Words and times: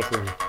buffering. 0.00 0.39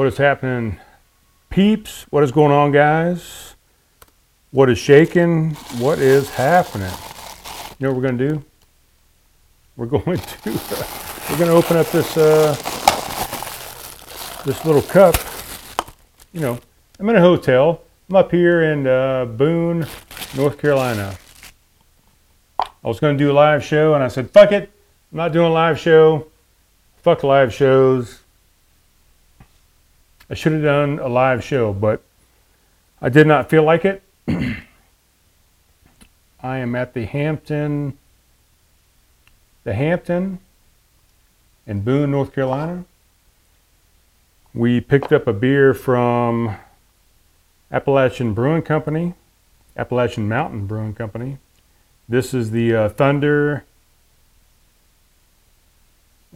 What 0.00 0.06
is 0.06 0.16
happening, 0.16 0.80
peeps? 1.50 2.06
What 2.08 2.24
is 2.24 2.32
going 2.32 2.52
on, 2.52 2.72
guys? 2.72 3.54
What 4.50 4.70
is 4.70 4.78
shaking? 4.78 5.50
What 5.76 5.98
is 5.98 6.30
happening? 6.30 6.88
You 6.88 7.86
know 7.86 7.92
what 7.92 7.96
we're 7.96 8.08
gonna 8.08 8.30
do? 8.30 8.42
We're 9.76 9.84
going 9.98 10.16
to 10.16 10.50
we're 11.28 11.38
gonna 11.38 11.52
open 11.52 11.76
up 11.76 11.86
this 11.88 12.16
uh, 12.16 12.54
this 14.46 14.64
little 14.64 14.80
cup. 14.80 15.16
You 16.32 16.40
know, 16.40 16.58
I'm 16.98 17.06
in 17.10 17.16
a 17.16 17.20
hotel. 17.20 17.82
I'm 18.08 18.16
up 18.16 18.30
here 18.30 18.72
in 18.72 18.86
uh, 18.86 19.26
Boone, 19.26 19.86
North 20.34 20.56
Carolina. 20.56 21.14
I 22.58 22.88
was 22.88 23.00
gonna 23.00 23.18
do 23.18 23.30
a 23.30 23.34
live 23.34 23.62
show, 23.62 23.92
and 23.92 24.02
I 24.02 24.08
said, 24.08 24.30
"Fuck 24.30 24.52
it, 24.52 24.70
I'm 25.12 25.18
not 25.18 25.32
doing 25.34 25.48
a 25.48 25.52
live 25.52 25.78
show. 25.78 26.28
Fuck 27.02 27.22
live 27.22 27.52
shows." 27.52 28.20
I 30.30 30.34
should 30.34 30.52
have 30.52 30.62
done 30.62 31.00
a 31.00 31.08
live 31.08 31.42
show, 31.42 31.72
but 31.72 32.04
I 33.02 33.08
did 33.08 33.26
not 33.26 33.50
feel 33.50 33.64
like 33.64 33.84
it. 33.84 34.00
I 36.40 36.58
am 36.58 36.76
at 36.76 36.94
the 36.94 37.04
Hampton, 37.04 37.98
the 39.64 39.74
Hampton 39.74 40.38
in 41.66 41.80
Boone, 41.80 42.12
North 42.12 42.32
Carolina. 42.32 42.84
We 44.54 44.80
picked 44.80 45.12
up 45.12 45.26
a 45.26 45.32
beer 45.32 45.74
from 45.74 46.56
Appalachian 47.72 48.32
Brewing 48.32 48.62
Company, 48.62 49.14
Appalachian 49.76 50.28
Mountain 50.28 50.66
Brewing 50.66 50.94
Company. 50.94 51.38
This 52.08 52.32
is 52.32 52.52
the 52.52 52.74
uh, 52.74 52.88
Thunder 52.88 53.64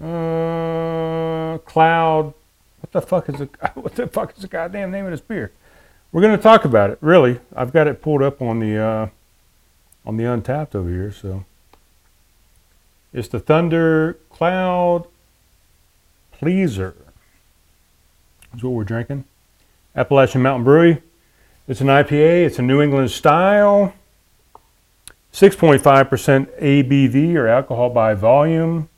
uh, 0.02 1.58
Cloud 1.58 2.34
what 2.84 2.92
the 2.92 3.00
fuck 3.00 3.28
is 3.30 3.38
the 3.38 3.46
what 3.74 3.94
the 3.94 4.06
fuck 4.06 4.36
is 4.36 4.42
the 4.42 4.48
goddamn 4.48 4.90
name 4.90 5.06
of 5.06 5.10
this 5.10 5.22
beer? 5.22 5.52
We're 6.12 6.20
gonna 6.20 6.36
talk 6.36 6.66
about 6.66 6.90
it. 6.90 6.98
Really, 7.00 7.40
I've 7.56 7.72
got 7.72 7.86
it 7.86 8.02
pulled 8.02 8.22
up 8.22 8.42
on 8.42 8.58
the 8.58 8.78
uh, 8.78 9.08
on 10.04 10.18
the 10.18 10.24
Untappd 10.24 10.74
over 10.74 10.90
here. 10.90 11.10
So 11.10 11.46
it's 13.12 13.28
the 13.28 13.40
Thunder 13.40 14.18
Cloud 14.28 15.06
Pleaser. 16.30 16.94
That's 18.52 18.62
what 18.62 18.74
we're 18.74 18.84
drinking. 18.84 19.24
Appalachian 19.96 20.42
Mountain 20.42 20.64
Brewery. 20.64 21.02
It's 21.66 21.80
an 21.80 21.86
IPA. 21.86 22.44
It's 22.44 22.58
a 22.58 22.62
New 22.62 22.82
England 22.82 23.10
style. 23.10 23.94
6.5% 25.32 25.80
ABV 26.60 27.34
or 27.34 27.48
alcohol 27.48 27.90
by 27.90 28.12
volume. 28.12 28.90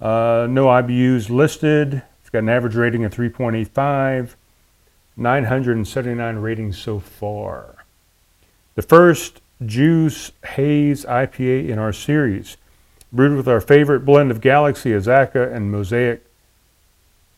Uh, 0.00 0.46
no 0.50 0.66
IBUs 0.66 1.28
listed. 1.28 2.02
Got 2.32 2.40
an 2.40 2.48
average 2.48 2.74
rating 2.74 3.04
of 3.04 3.14
3.85. 3.14 4.34
979 5.16 6.36
ratings 6.36 6.78
so 6.78 6.98
far. 6.98 7.84
The 8.74 8.82
first 8.82 9.42
Juice 9.64 10.32
Haze 10.44 11.04
IPA 11.04 11.68
in 11.68 11.78
our 11.78 11.92
series. 11.92 12.56
brewed 13.12 13.36
with 13.36 13.46
our 13.46 13.60
favorite 13.60 14.06
blend 14.06 14.30
of 14.30 14.40
Galaxy, 14.40 14.90
Azacca, 14.90 15.54
and 15.54 15.70
Mosaic, 15.70 16.24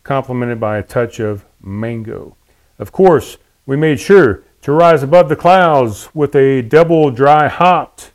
complemented 0.05 0.61
by 0.61 0.79
a 0.79 0.85
touch 0.85 1.19
of 1.19 1.45
mango. 1.61 2.37
Of 2.79 2.93
course, 2.93 3.39
we 3.67 3.77
made 3.77 3.99
sure 3.99 4.45
to 4.63 4.73
rise 4.73 5.03
above 5.03 5.29
the 5.29 5.35
clouds 5.35 6.09
with 6.15 6.37
a 6.37 6.63
double 6.63 7.11
dry 7.11 7.49
hopped 7.49 8.13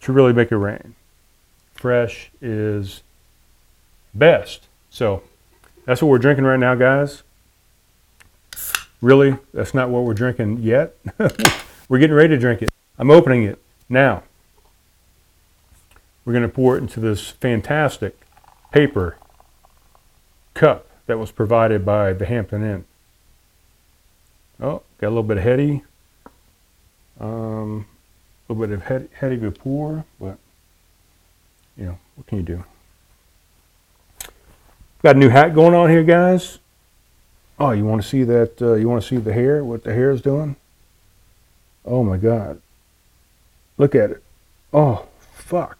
to 0.00 0.12
really 0.12 0.32
make 0.32 0.50
it 0.50 0.56
rain. 0.56 0.94
Fresh 1.74 2.30
is 2.40 3.02
best. 4.14 4.68
So 4.88 5.22
that's 5.84 6.02
what 6.02 6.08
we're 6.08 6.18
drinking 6.18 6.44
right 6.44 6.58
now, 6.58 6.74
guys. 6.74 7.22
Really, 9.00 9.36
that's 9.52 9.74
not 9.74 9.90
what 9.90 10.04
we're 10.04 10.14
drinking 10.14 10.62
yet. 10.62 10.96
we're 11.88 11.98
getting 11.98 12.16
ready 12.16 12.30
to 12.30 12.38
drink 12.38 12.62
it. 12.62 12.70
I'm 12.98 13.10
opening 13.10 13.44
it 13.44 13.60
now. 13.88 14.22
We're 16.24 16.32
going 16.32 16.42
to 16.42 16.48
pour 16.48 16.76
it 16.76 16.80
into 16.80 17.00
this 17.00 17.28
fantastic 17.28 18.18
paper 18.72 19.18
cup 20.54 20.86
that 21.06 21.18
was 21.18 21.30
provided 21.30 21.84
by 21.84 22.14
the 22.14 22.24
Hampton 22.24 22.62
Inn. 22.62 22.84
Oh, 24.60 24.82
got 24.98 25.08
a 25.08 25.10
little 25.10 25.22
bit 25.22 25.36
of 25.36 25.42
heady. 25.42 25.82
Um, 27.20 27.86
a 28.48 28.52
little 28.52 28.66
bit 28.66 28.74
of 28.74 28.82
heady, 28.84 29.08
heady 29.12 29.50
pour, 29.50 30.04
but 30.18 30.38
you 31.76 31.84
know, 31.84 31.98
what 32.14 32.26
can 32.26 32.38
you 32.38 32.44
do? 32.44 32.64
Got 35.04 35.16
a 35.16 35.18
new 35.18 35.28
hat 35.28 35.54
going 35.54 35.74
on 35.74 35.90
here, 35.90 36.02
guys. 36.02 36.60
Oh, 37.60 37.72
you 37.72 37.84
want 37.84 38.00
to 38.00 38.08
see 38.08 38.24
that? 38.24 38.62
Uh, 38.62 38.72
you 38.72 38.88
want 38.88 39.02
to 39.02 39.06
see 39.06 39.18
the 39.18 39.34
hair? 39.34 39.62
What 39.62 39.84
the 39.84 39.92
hair 39.92 40.10
is 40.10 40.22
doing? 40.22 40.56
Oh 41.84 42.02
my 42.02 42.16
God! 42.16 42.58
Look 43.76 43.94
at 43.94 44.12
it. 44.12 44.22
Oh 44.72 45.06
fuck! 45.34 45.76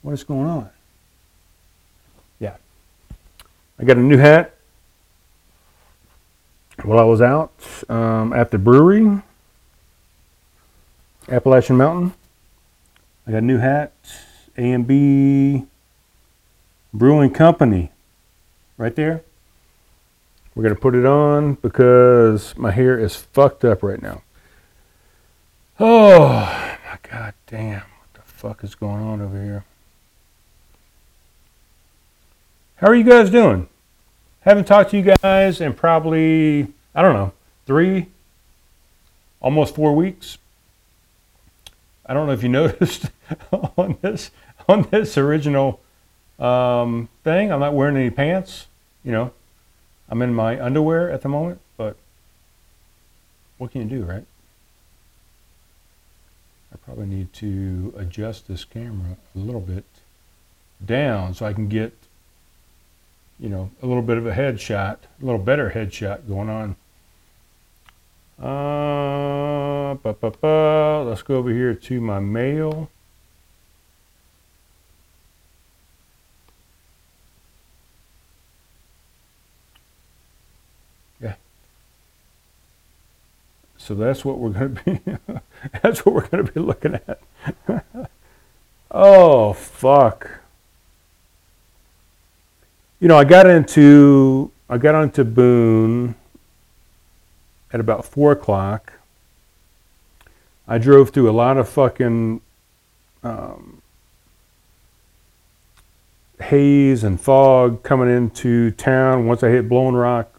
What 0.00 0.12
is 0.12 0.24
going 0.24 0.48
on? 0.48 0.70
Yeah, 2.40 2.56
I 3.78 3.84
got 3.84 3.98
a 3.98 4.00
new 4.00 4.16
hat. 4.16 4.54
While 6.82 7.00
I 7.00 7.04
was 7.04 7.20
out 7.20 7.52
um, 7.90 8.32
at 8.32 8.50
the 8.50 8.56
brewery, 8.56 9.20
Appalachian 11.28 11.76
Mountain, 11.76 12.14
I 13.26 13.32
got 13.32 13.38
a 13.38 13.42
new 13.42 13.58
hat. 13.58 13.92
A 14.56 14.72
and 14.72 14.86
B 14.86 15.66
Brewing 16.94 17.30
Company, 17.30 17.92
right 18.78 18.94
there. 18.94 19.22
We're 20.54 20.62
gonna 20.62 20.74
put 20.76 20.94
it 20.94 21.04
on 21.04 21.54
because 21.54 22.56
my 22.56 22.70
hair 22.70 22.98
is 22.98 23.14
fucked 23.14 23.64
up 23.64 23.82
right 23.82 24.00
now. 24.00 24.22
Oh 25.78 26.78
my 26.84 26.98
god 27.02 27.34
damn. 27.46 27.80
What 27.80 28.14
the 28.14 28.22
fuck 28.22 28.64
is 28.64 28.74
going 28.74 29.02
on 29.02 29.20
over 29.20 29.40
here? 29.40 29.64
How 32.76 32.86
are 32.86 32.94
you 32.94 33.04
guys 33.04 33.28
doing? 33.28 33.68
Haven't 34.40 34.66
talked 34.66 34.92
to 34.92 34.96
you 34.96 35.14
guys 35.20 35.60
in 35.60 35.74
probably, 35.74 36.68
I 36.94 37.02
don't 37.02 37.14
know, 37.14 37.32
three, 37.66 38.06
almost 39.40 39.74
four 39.74 39.94
weeks. 39.94 40.38
I 42.06 42.14
don't 42.14 42.26
know 42.26 42.32
if 42.32 42.42
you 42.42 42.48
noticed 42.48 43.10
on 43.52 43.98
this 44.00 44.30
on 44.68 44.82
this 44.90 45.18
original 45.18 45.80
um, 46.38 47.08
thing. 47.24 47.52
I'm 47.52 47.60
not 47.60 47.74
wearing 47.74 47.96
any 47.96 48.10
pants. 48.10 48.67
You 49.08 49.14
know, 49.14 49.32
I'm 50.10 50.20
in 50.20 50.34
my 50.34 50.62
underwear 50.62 51.10
at 51.10 51.22
the 51.22 51.30
moment, 51.30 51.62
but 51.78 51.96
what 53.56 53.72
can 53.72 53.80
you 53.80 54.00
do, 54.00 54.04
right? 54.04 54.26
I 56.70 56.76
probably 56.76 57.06
need 57.06 57.32
to 57.32 57.94
adjust 57.96 58.48
this 58.48 58.66
camera 58.66 59.16
a 59.34 59.38
little 59.38 59.62
bit 59.62 59.86
down 60.84 61.32
so 61.32 61.46
I 61.46 61.54
can 61.54 61.68
get, 61.68 61.94
you 63.40 63.48
know, 63.48 63.70
a 63.82 63.86
little 63.86 64.02
bit 64.02 64.18
of 64.18 64.26
a 64.26 64.32
headshot, 64.32 64.98
a 65.22 65.24
little 65.24 65.40
better 65.40 65.70
headshot 65.70 66.28
going 66.28 66.50
on. 66.50 66.76
Uh, 68.38 69.94
ba, 69.94 70.12
ba, 70.12 70.32
ba. 70.32 71.04
Let's 71.08 71.22
go 71.22 71.36
over 71.36 71.50
here 71.50 71.72
to 71.72 72.00
my 72.02 72.20
mail. 72.20 72.90
So 83.88 83.94
that's 83.94 84.22
what 84.22 84.38
we're 84.38 84.50
going 84.50 84.74
to 84.74 84.82
be. 84.84 85.00
that's 85.82 86.04
what 86.04 86.14
we're 86.14 86.28
going 86.28 86.44
to 86.44 86.52
be 86.52 86.60
looking 86.60 86.96
at. 86.96 87.20
oh 88.90 89.54
fuck. 89.54 90.42
You 93.00 93.08
know, 93.08 93.16
I 93.16 93.24
got 93.24 93.46
into 93.46 94.50
I 94.68 94.76
got 94.76 94.94
onto 94.94 95.24
Boone 95.24 96.16
at 97.72 97.80
about 97.80 98.04
four 98.04 98.30
o'clock. 98.30 98.92
I 100.66 100.76
drove 100.76 101.08
through 101.08 101.30
a 101.30 101.32
lot 101.32 101.56
of 101.56 101.66
fucking 101.66 102.42
um, 103.22 103.80
haze 106.42 107.04
and 107.04 107.18
fog 107.18 107.82
coming 107.82 108.14
into 108.14 108.70
town. 108.72 109.26
Once 109.26 109.42
I 109.42 109.48
hit 109.48 109.66
Blowing 109.66 109.94
Rock, 109.94 110.37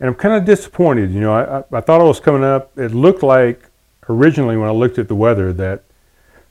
and 0.00 0.08
I'm 0.08 0.14
kind 0.14 0.34
of 0.34 0.44
disappointed. 0.44 1.12
You 1.12 1.20
know, 1.20 1.32
I, 1.32 1.58
I, 1.58 1.64
I, 1.72 1.80
thought 1.82 2.00
I 2.00 2.04
was 2.04 2.20
coming 2.20 2.42
up. 2.42 2.76
It 2.78 2.92
looked 2.92 3.22
like 3.22 3.62
originally 4.08 4.56
when 4.56 4.68
I 4.68 4.72
looked 4.72 4.98
at 4.98 5.08
the 5.08 5.14
weather 5.14 5.52
that 5.52 5.84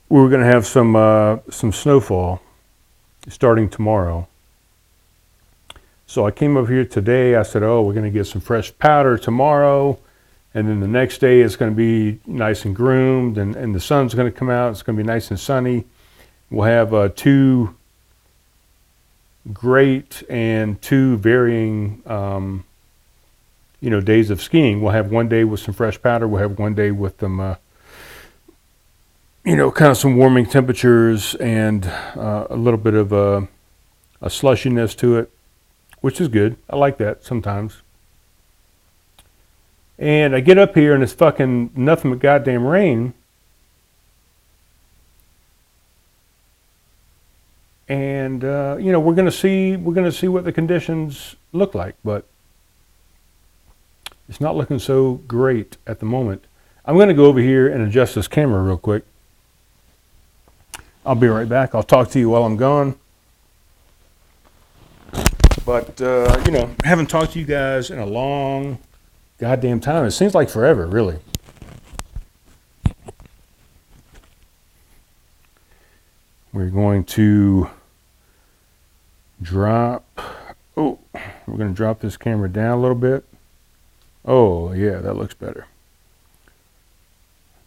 we 0.08 0.20
were 0.20 0.28
going 0.28 0.40
to 0.40 0.46
have 0.46 0.66
some 0.66 0.96
uh, 0.96 1.38
some 1.50 1.72
snowfall 1.72 2.40
starting 3.28 3.68
tomorrow. 3.68 4.28
So 6.06 6.26
I 6.26 6.30
came 6.30 6.56
up 6.56 6.68
here 6.68 6.84
today. 6.84 7.34
I 7.34 7.42
said, 7.42 7.62
"Oh, 7.62 7.82
we're 7.82 7.94
going 7.94 8.10
to 8.10 8.16
get 8.16 8.26
some 8.26 8.40
fresh 8.40 8.76
powder 8.78 9.18
tomorrow." 9.18 9.98
And 10.52 10.68
then 10.68 10.80
the 10.80 10.88
next 10.88 11.18
day 11.18 11.42
it's 11.42 11.54
going 11.54 11.70
to 11.70 11.76
be 11.76 12.18
nice 12.26 12.64
and 12.64 12.74
groomed, 12.74 13.38
and, 13.38 13.54
and 13.54 13.72
the 13.72 13.80
sun's 13.80 14.14
going 14.14 14.30
to 14.30 14.36
come 14.36 14.50
out. 14.50 14.70
It's 14.72 14.82
going 14.82 14.96
to 14.96 15.02
be 15.02 15.06
nice 15.06 15.30
and 15.30 15.38
sunny. 15.38 15.84
We'll 16.50 16.66
have 16.66 16.92
uh, 16.92 17.10
two 17.14 17.76
great 19.52 20.24
and 20.28 20.80
two 20.82 21.18
varying 21.18 22.02
um, 22.06 22.64
you 23.80 23.90
know, 23.90 24.00
days 24.00 24.30
of 24.30 24.42
skiing. 24.42 24.82
We'll 24.82 24.92
have 24.92 25.10
one 25.10 25.28
day 25.28 25.44
with 25.44 25.60
some 25.60 25.74
fresh 25.74 26.00
powder. 26.00 26.28
We'll 26.28 26.42
have 26.42 26.58
one 26.58 26.74
day 26.74 26.90
with 26.90 27.18
them, 27.18 27.40
uh, 27.40 27.54
you 29.44 29.56
know, 29.56 29.70
kind 29.70 29.90
of 29.90 29.96
some 29.96 30.16
warming 30.16 30.46
temperatures 30.46 31.34
and 31.36 31.86
uh, 31.86 32.46
a 32.50 32.56
little 32.56 32.78
bit 32.78 32.94
of 32.94 33.12
a, 33.12 33.48
a 34.20 34.28
slushiness 34.28 34.94
to 34.98 35.16
it, 35.16 35.30
which 36.00 36.20
is 36.20 36.28
good. 36.28 36.56
I 36.68 36.76
like 36.76 36.98
that 36.98 37.24
sometimes. 37.24 37.82
And 39.98 40.34
I 40.34 40.40
get 40.40 40.56
up 40.56 40.74
here 40.74 40.94
and 40.94 41.02
it's 41.02 41.12
fucking 41.12 41.72
nothing 41.74 42.10
but 42.10 42.20
goddamn 42.20 42.66
rain. 42.66 43.14
And 47.86 48.44
uh, 48.44 48.76
you 48.78 48.92
know 48.92 49.00
we're 49.00 49.14
gonna 49.14 49.32
see 49.32 49.76
we're 49.76 49.94
gonna 49.94 50.12
see 50.12 50.28
what 50.28 50.44
the 50.44 50.52
conditions 50.52 51.34
look 51.52 51.74
like, 51.74 51.96
but 52.04 52.24
it's 54.30 54.40
not 54.40 54.56
looking 54.56 54.78
so 54.78 55.14
great 55.26 55.76
at 55.88 55.98
the 55.98 56.06
moment. 56.06 56.44
I'm 56.84 56.94
going 56.94 57.08
to 57.08 57.14
go 57.14 57.24
over 57.24 57.40
here 57.40 57.66
and 57.66 57.82
adjust 57.82 58.14
this 58.14 58.28
camera 58.28 58.62
real 58.62 58.78
quick. 58.78 59.04
I'll 61.04 61.16
be 61.16 61.26
right 61.26 61.48
back. 61.48 61.74
I'll 61.74 61.82
talk 61.82 62.10
to 62.10 62.20
you 62.20 62.30
while 62.30 62.44
I'm 62.44 62.56
gone. 62.56 62.96
But, 65.66 66.00
uh, 66.00 66.40
you 66.46 66.52
know, 66.52 66.70
I 66.84 66.86
haven't 66.86 67.08
talked 67.08 67.32
to 67.32 67.40
you 67.40 67.44
guys 67.44 67.90
in 67.90 67.98
a 67.98 68.06
long 68.06 68.78
goddamn 69.38 69.80
time. 69.80 70.04
It 70.04 70.12
seems 70.12 70.32
like 70.32 70.48
forever, 70.48 70.86
really. 70.86 71.18
We're 76.52 76.70
going 76.70 77.02
to 77.04 77.68
drop, 79.42 80.04
oh, 80.76 81.00
we're 81.48 81.56
going 81.56 81.70
to 81.70 81.76
drop 81.76 81.98
this 81.98 82.16
camera 82.16 82.48
down 82.48 82.78
a 82.78 82.80
little 82.80 82.96
bit. 82.96 83.24
Oh, 84.24 84.72
yeah, 84.72 84.98
that 84.98 85.14
looks 85.14 85.34
better. 85.34 85.66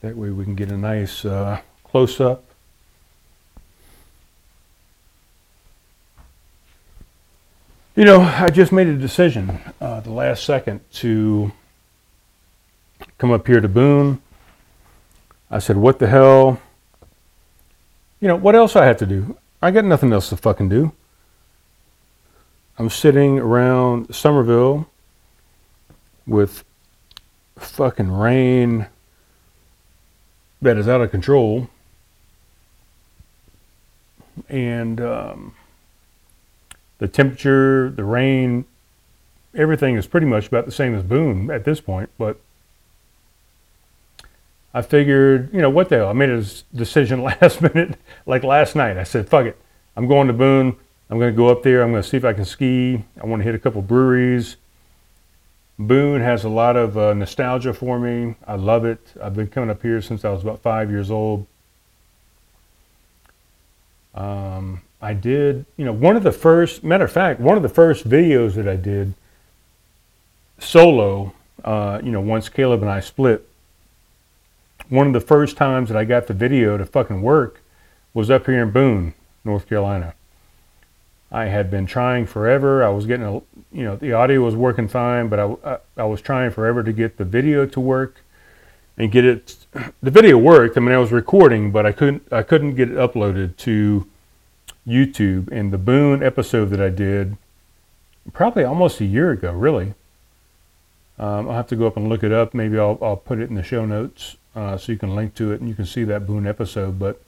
That 0.02 0.16
way 0.18 0.30
we 0.30 0.44
can 0.44 0.56
get 0.56 0.72
a 0.72 0.78
nice 0.78 1.26
uh, 1.26 1.62
close-up. 1.84 2.44
You 7.96 8.06
know, 8.06 8.22
I 8.22 8.50
just 8.50 8.72
made 8.72 8.88
a 8.88 8.98
decision 8.98 9.60
uh, 9.80 10.00
the 10.00 10.12
last 10.12 10.44
second 10.44 10.82
to 10.94 11.52
come 13.18 13.32
up 13.32 13.46
here 13.46 13.62
to 13.62 13.68
Boone. 13.68 14.22
I 15.52 15.60
said, 15.60 15.78
what 15.78 16.00
the 16.00 16.08
hell? 16.08 16.60
You 18.20 18.28
know, 18.28 18.36
what 18.36 18.56
else 18.56 18.76
I 18.76 18.86
have 18.86 18.98
to 18.98 19.06
do? 19.06 19.38
I 19.62 19.72
got 19.72 19.86
nothing 19.86 20.12
else 20.12 20.30
to 20.30 20.38
fucking 20.38 20.70
do. 20.70 20.92
I'm 22.80 22.90
sitting 22.90 23.38
around 23.38 24.14
Summerville 24.14 24.90
with 26.26 26.64
fucking 27.58 28.12
rain 28.12 28.88
that 30.62 30.78
is 30.78 30.88
out 30.88 31.02
of 31.02 31.12
control. 31.12 31.70
And 34.50 35.00
um, 35.00 35.56
the 36.98 37.08
temperature, 37.08 37.90
the 37.90 38.04
rain, 38.04 38.66
everything 39.54 39.96
is 39.96 40.08
pretty 40.08 40.26
much 40.26 40.48
about 40.48 40.66
the 40.66 40.72
same 40.72 40.96
as 40.96 41.04
Boone 41.04 41.52
at 41.52 41.66
this 41.66 41.82
point. 41.82 42.10
But 42.18 42.40
I 44.74 44.82
figured, 44.82 45.54
you 45.54 45.62
know, 45.62 45.70
what 45.70 45.90
the 45.90 45.98
hell? 45.98 46.10
I 46.10 46.14
made 46.14 46.30
a 46.30 46.44
decision 46.74 47.22
last 47.42 47.62
minute, 47.62 47.98
like 48.26 48.44
last 48.44 48.76
night. 48.76 48.98
I 48.98 49.04
said, 49.04 49.30
fuck 49.30 49.46
it. 49.46 49.58
I'm 49.96 50.08
going 50.08 50.28
to 50.28 50.34
Boone. 50.34 50.76
I'm 51.10 51.20
going 51.20 51.32
to 51.32 51.38
go 51.38 51.50
up 51.50 51.62
there. 51.62 51.84
I'm 51.84 51.92
going 51.92 52.02
to 52.02 52.10
see 52.10 52.18
if 52.18 52.26
I 52.26 52.34
can 52.34 52.46
ski. 52.46 53.04
I 53.22 53.26
want 53.26 53.42
to 53.42 53.44
hit 53.44 53.54
a 53.54 53.60
couple 53.60 53.82
breweries. 53.84 54.56
Boone 55.80 56.22
has 56.22 56.44
a 56.44 56.50
lot 56.50 56.76
of 56.76 56.98
uh, 56.98 57.14
nostalgia 57.14 57.74
for 57.74 57.98
me. 58.00 58.36
I 58.46 58.56
love 58.56 58.86
it. 58.86 59.00
I've 59.22 59.36
been 59.36 59.48
coming 59.48 59.70
up 59.70 59.82
here 59.82 60.02
since 60.02 60.24
I 60.24 60.30
was 60.30 60.44
about 60.44 60.62
five 60.62 60.92
years 60.92 61.10
old. 61.10 61.48
Um, 64.14 64.82
I 65.02 65.14
did, 65.14 65.66
you 65.76 65.86
know, 65.86 65.92
one 65.92 66.16
of 66.16 66.24
the 66.24 66.32
first, 66.32 66.84
matter 66.84 67.06
of 67.06 67.12
fact, 67.12 67.40
one 67.40 67.58
of 67.58 67.64
the 67.64 67.70
first 67.70 68.08
videos 68.08 68.54
that 68.54 68.68
I 68.68 68.76
did 68.76 69.16
solo, 70.60 71.34
uh, 71.64 72.00
you 72.04 72.12
know, 72.12 72.22
once 72.22 72.50
Caleb 72.50 72.82
and 72.82 72.90
I 72.90 73.00
split, 73.00 73.48
one 74.90 75.08
of 75.08 75.14
the 75.14 75.20
first 75.20 75.58
times 75.58 75.90
that 75.90 75.98
I 75.98 76.06
got 76.06 76.28
the 76.28 76.34
video 76.34 76.78
to 76.78 76.86
fucking 76.86 77.22
work 77.22 77.62
was 78.14 78.30
up 78.30 78.46
here 78.46 78.62
in 78.62 78.72
Boone, 78.72 79.16
North 79.44 79.68
Carolina. 79.68 80.14
I 81.34 81.46
had 81.46 81.72
been 81.72 81.88
trying 81.88 82.28
forever. 82.28 82.84
I 82.84 82.90
was 82.90 83.08
getting, 83.08 83.26
a, 83.26 83.34
you 83.72 83.84
know, 83.84 83.96
the 83.96 84.14
audio 84.14 84.42
was 84.42 84.56
working 84.56 84.88
fine, 84.88 85.30
but 85.30 85.40
I, 85.40 85.56
I, 85.66 85.78
I 85.98 86.04
was 86.04 86.22
trying 86.22 86.52
forever 86.52 86.84
to 86.84 86.94
get 86.94 87.18
the 87.18 87.26
video 87.26 87.66
to 87.66 87.80
work 87.80 88.22
and 89.00 89.12
get 89.12 89.26
it. 89.26 89.56
The 90.04 90.12
video 90.12 90.38
worked. 90.38 90.78
I 90.78 90.80
mean, 90.80 90.94
I 90.94 91.00
was 91.00 91.12
recording, 91.12 91.72
but 91.72 91.88
I 91.88 91.92
couldn't, 91.92 92.32
I 92.32 92.44
couldn't 92.44 92.76
get 92.76 92.92
it 92.92 92.98
uploaded 92.98 93.58
to 93.58 94.08
YouTube. 94.88 95.52
And 95.52 95.74
the 95.74 95.80
Boone 95.80 96.22
episode 96.22 96.66
that 96.66 96.80
I 96.80 96.90
did, 96.90 97.36
probably 98.32 98.64
almost 98.64 99.02
a 99.02 99.06
year 99.06 99.32
ago, 99.32 99.54
really. 99.54 99.96
Um, 101.18 101.50
I'll 101.50 101.56
have 101.56 101.68
to 101.70 101.76
go 101.76 101.88
up 101.88 101.98
and 101.98 102.10
look 102.10 102.24
it 102.24 102.32
up. 102.32 102.54
Maybe 102.54 102.78
I'll, 102.78 103.00
I'll 103.02 103.18
put 103.18 103.40
it 103.40 103.50
in 103.50 103.56
the 103.56 103.64
show 103.64 103.88
notes 103.88 104.38
uh, 104.56 104.78
so 104.78 104.92
you 104.92 105.00
can 105.00 105.16
link 105.16 105.34
to 105.36 105.52
it 105.52 105.62
and 105.62 105.68
you 105.68 105.74
can 105.74 105.88
see 105.88 106.04
that 106.04 106.28
Boone 106.28 106.46
episode. 106.46 107.00
But 107.00 107.20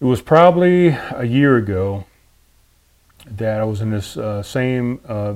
it 0.00 0.04
was 0.04 0.20
probably 0.20 0.88
a 0.88 1.24
year 1.24 1.56
ago 1.56 2.04
that 3.36 3.60
I 3.60 3.64
was 3.64 3.80
in 3.80 3.90
this 3.90 4.16
uh, 4.16 4.42
same 4.42 5.00
uh, 5.06 5.34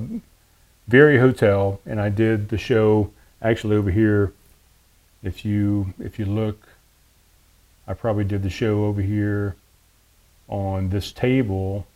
very 0.89 1.19
hotel, 1.19 1.81
and 1.87 2.01
I 2.01 2.09
did 2.09 2.49
the 2.49 2.59
show 2.59 3.11
actually 3.41 3.77
over 3.77 3.91
here. 3.91 4.33
If 5.23 5.45
you 5.45 5.95
if 5.99 6.19
you 6.19 6.25
look, 6.25 6.69
I 7.87 7.95
probably 7.95 8.25
did 8.25 8.43
the 8.43 8.51
show 8.51 8.85
over 8.85 9.03
here 9.03 9.57
on 10.49 10.91
this 10.91 11.13
table 11.13 11.87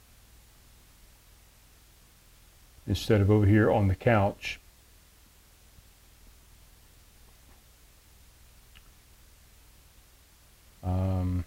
instead 2.86 3.20
of 3.20 3.30
over 3.30 3.46
here 3.46 3.70
on 3.70 3.88
the 3.88 3.94
couch. 3.94 4.60
Um, 10.84 11.44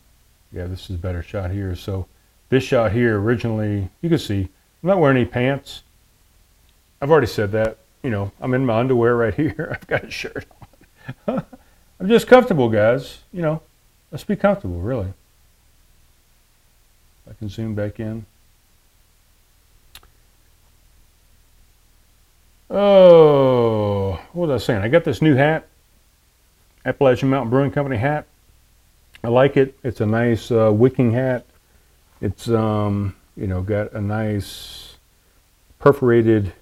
yeah, 0.51 0.65
this 0.65 0.89
is 0.89 0.97
a 0.97 0.99
better 0.99 1.23
shot 1.23 1.51
here. 1.51 1.75
So 1.75 2.07
this 2.49 2.63
shot 2.63 2.91
here 2.91 3.19
originally, 3.19 3.89
you 4.01 4.09
can 4.09 4.19
see 4.19 4.49
I'm 4.81 4.87
not 4.87 4.99
wearing 4.99 5.17
any 5.17 5.25
pants. 5.25 5.83
I've 7.01 7.11
already 7.11 7.27
said 7.27 7.51
that. 7.51 7.77
You 8.03 8.09
know, 8.09 8.31
I'm 8.39 8.53
in 8.53 8.65
my 8.65 8.79
underwear 8.79 9.15
right 9.15 9.33
here. 9.35 9.69
I've 9.71 9.87
got 9.87 10.05
a 10.05 10.11
shirt 10.11 10.45
on. 11.27 11.45
I'm 11.99 12.07
just 12.07 12.27
comfortable, 12.27 12.69
guys. 12.69 13.19
You 13.33 13.41
know, 13.41 13.61
let's 14.11 14.23
be 14.23 14.35
comfortable, 14.35 14.79
really. 14.79 15.13
I 17.29 17.33
can 17.33 17.49
zoom 17.49 17.75
back 17.75 17.99
in. 17.99 18.25
Oh, 22.71 24.19
what 24.31 24.47
was 24.47 24.61
I 24.61 24.65
saying? 24.65 24.81
I 24.81 24.87
got 24.89 25.03
this 25.03 25.21
new 25.21 25.35
hat, 25.35 25.67
Appalachian 26.85 27.29
Mountain 27.29 27.49
Brewing 27.49 27.71
Company 27.71 27.97
hat. 27.97 28.25
I 29.23 29.27
like 29.27 29.57
it. 29.57 29.77
It's 29.83 29.99
a 30.01 30.05
nice 30.05 30.51
uh, 30.51 30.71
wicking 30.73 31.11
hat. 31.11 31.45
It's 32.21 32.49
um, 32.49 33.15
you 33.37 33.47
know 33.47 33.61
got 33.61 33.93
a 33.93 34.01
nice 34.01 34.97
perforated 35.79 36.53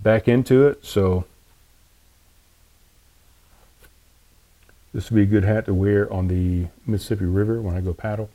back 0.00 0.28
into 0.28 0.66
it, 0.66 0.84
so 0.84 1.24
this 4.94 5.10
would 5.10 5.16
be 5.16 5.22
a 5.22 5.26
good 5.26 5.44
hat 5.44 5.66
to 5.66 5.74
wear 5.74 6.10
on 6.12 6.28
the 6.28 6.68
Mississippi 6.86 7.26
River 7.26 7.60
when 7.60 7.76
I 7.76 7.80
go 7.80 7.92
paddle. 7.92 8.30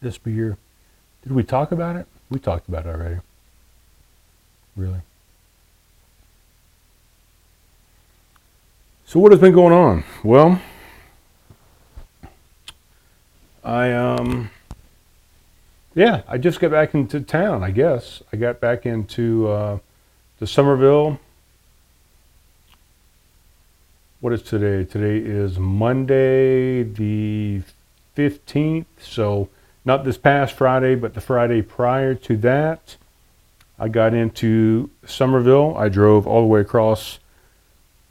This 0.00 0.16
beer, 0.16 0.56
did 1.24 1.32
we 1.32 1.42
talk 1.42 1.72
about 1.72 1.96
it? 1.96 2.06
We 2.30 2.38
talked 2.38 2.68
about 2.68 2.86
it 2.86 2.90
already. 2.90 3.18
Really. 4.76 5.00
So 9.06 9.18
what 9.18 9.32
has 9.32 9.40
been 9.40 9.54
going 9.54 9.72
on? 9.72 10.04
Well, 10.22 10.60
I 13.68 13.92
um 13.92 14.50
yeah, 15.94 16.22
I 16.26 16.38
just 16.38 16.58
got 16.58 16.70
back 16.70 16.94
into 16.94 17.20
town, 17.20 17.62
I 17.62 17.70
guess. 17.70 18.22
I 18.32 18.38
got 18.38 18.60
back 18.60 18.86
into 18.86 19.46
uh 19.46 19.78
to 20.38 20.46
Summerville. 20.46 21.20
What 24.20 24.32
is 24.32 24.42
today? 24.42 24.88
Today 24.90 25.18
is 25.18 25.58
Monday 25.58 26.82
the 26.82 27.60
15th, 28.16 28.86
so 29.00 29.50
not 29.84 30.02
this 30.02 30.16
past 30.16 30.54
Friday, 30.54 30.94
but 30.94 31.12
the 31.12 31.20
Friday 31.20 31.60
prior 31.60 32.14
to 32.14 32.36
that. 32.38 32.96
I 33.78 33.88
got 33.88 34.14
into 34.14 34.88
Summerville. 35.04 35.76
I 35.76 35.90
drove 35.90 36.26
all 36.26 36.40
the 36.40 36.46
way 36.46 36.62
across 36.62 37.18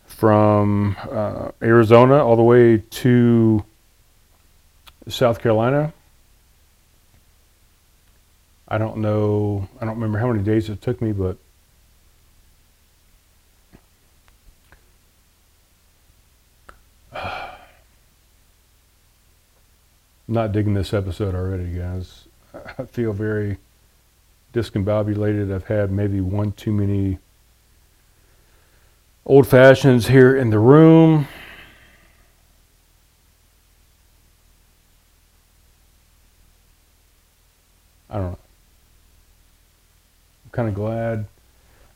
from 0.06 0.96
uh, 1.12 1.50
Arizona 1.64 2.24
all 2.24 2.36
the 2.36 2.44
way 2.44 2.78
to 2.78 3.66
South 5.10 5.42
Carolina. 5.42 5.94
I 8.68 8.78
don't 8.78 8.98
know, 8.98 9.70
I 9.80 9.86
don't 9.86 9.96
remember 9.96 10.20
how 10.20 10.28
many 10.28 10.44
days 10.44 10.70
it 10.70 10.82
took 10.82 11.02
me, 11.02 11.14
but 11.14 11.38
not 20.28 20.52
digging 20.52 20.74
this 20.74 20.94
episode 20.94 21.34
already, 21.34 21.72
guys. 21.74 22.28
I 22.78 22.84
feel 22.86 23.14
very 23.14 23.58
discombobulated. 24.54 25.54
I've 25.54 25.68
had 25.68 25.92
maybe 25.92 26.20
one 26.20 26.52
too 26.52 26.74
many 26.74 27.20
old 29.26 29.48
fashions 29.48 30.08
here 30.08 30.36
in 30.36 30.50
the 30.50 30.60
room. 30.60 31.28
I 38.10 38.16
don't 38.16 38.32
know. 38.32 38.40
I'm 40.46 40.47
kind 40.58 40.68
of 40.68 40.74
glad. 40.74 41.28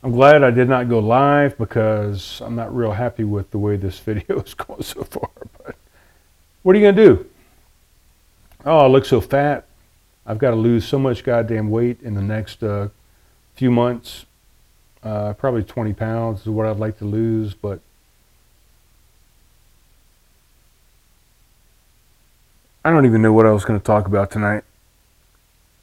I'm 0.04 0.12
glad 0.12 0.44
I 0.44 0.52
did 0.52 0.68
not 0.68 0.88
go 0.88 1.00
live 1.00 1.58
because 1.58 2.40
I'm 2.40 2.54
not 2.54 2.72
real 2.72 2.92
happy 2.92 3.24
with 3.24 3.50
the 3.50 3.58
way 3.58 3.76
this 3.76 3.98
video 4.08 4.40
is 4.40 4.54
going 4.54 4.84
so 4.84 5.02
far. 5.02 5.30
But 5.58 5.74
what 6.62 6.76
are 6.76 6.78
you 6.78 6.84
going 6.84 6.94
to 6.94 7.04
do? 7.04 7.26
Oh, 8.64 8.78
I 8.78 8.86
look 8.86 9.04
so 9.04 9.20
fat. 9.20 9.66
I've 10.24 10.38
got 10.38 10.50
to 10.50 10.56
lose 10.56 10.86
so 10.86 10.96
much 10.96 11.24
goddamn 11.24 11.70
weight 11.70 12.00
in 12.02 12.14
the 12.14 12.22
next 12.22 12.62
uh, 12.62 12.90
few 13.56 13.72
months. 13.72 14.26
Uh, 15.02 15.32
probably 15.32 15.64
20 15.64 15.92
pounds 15.94 16.42
is 16.42 16.46
what 16.46 16.64
I'd 16.64 16.76
like 16.76 16.98
to 16.98 17.04
lose, 17.04 17.54
but 17.54 17.80
I 22.84 22.90
don't 22.90 23.06
even 23.06 23.22
know 23.22 23.32
what 23.32 23.44
I 23.44 23.50
was 23.50 23.64
going 23.64 23.80
to 23.80 23.84
talk 23.84 24.06
about 24.06 24.30
tonight. 24.30 24.62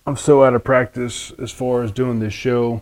I'm 0.10 0.18
so 0.18 0.44
out 0.44 0.56
of 0.56 0.64
practice 0.64 1.32
as 1.38 1.52
far 1.52 1.84
as 1.84 1.92
doing 1.92 2.20
this 2.20 2.34
show. 2.34 2.82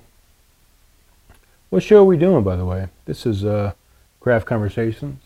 What 1.70 1.84
show 1.84 1.98
are 2.00 2.06
we 2.06 2.16
doing, 2.16 2.42
by 2.42 2.56
the 2.56 2.64
way? 2.64 2.88
This 3.04 3.26
is 3.26 3.44
uh, 3.44 3.74
Craft 4.22 4.46
Conversations. 4.46 5.22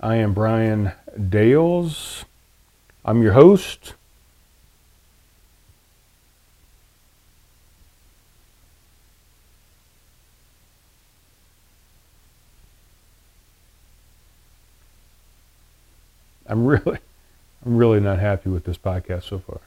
I 0.00 0.16
am 0.16 0.34
Brian 0.34 0.90
Dales. 1.28 2.24
I'm 3.04 3.22
your 3.22 3.34
host. 3.34 3.94
I'm 16.48 16.66
really, 16.66 16.98
I'm 17.64 17.76
really 17.76 18.00
not 18.00 18.18
happy 18.18 18.50
with 18.50 18.64
this 18.64 18.78
podcast 18.78 19.28
so 19.28 19.38
far. 19.38 19.60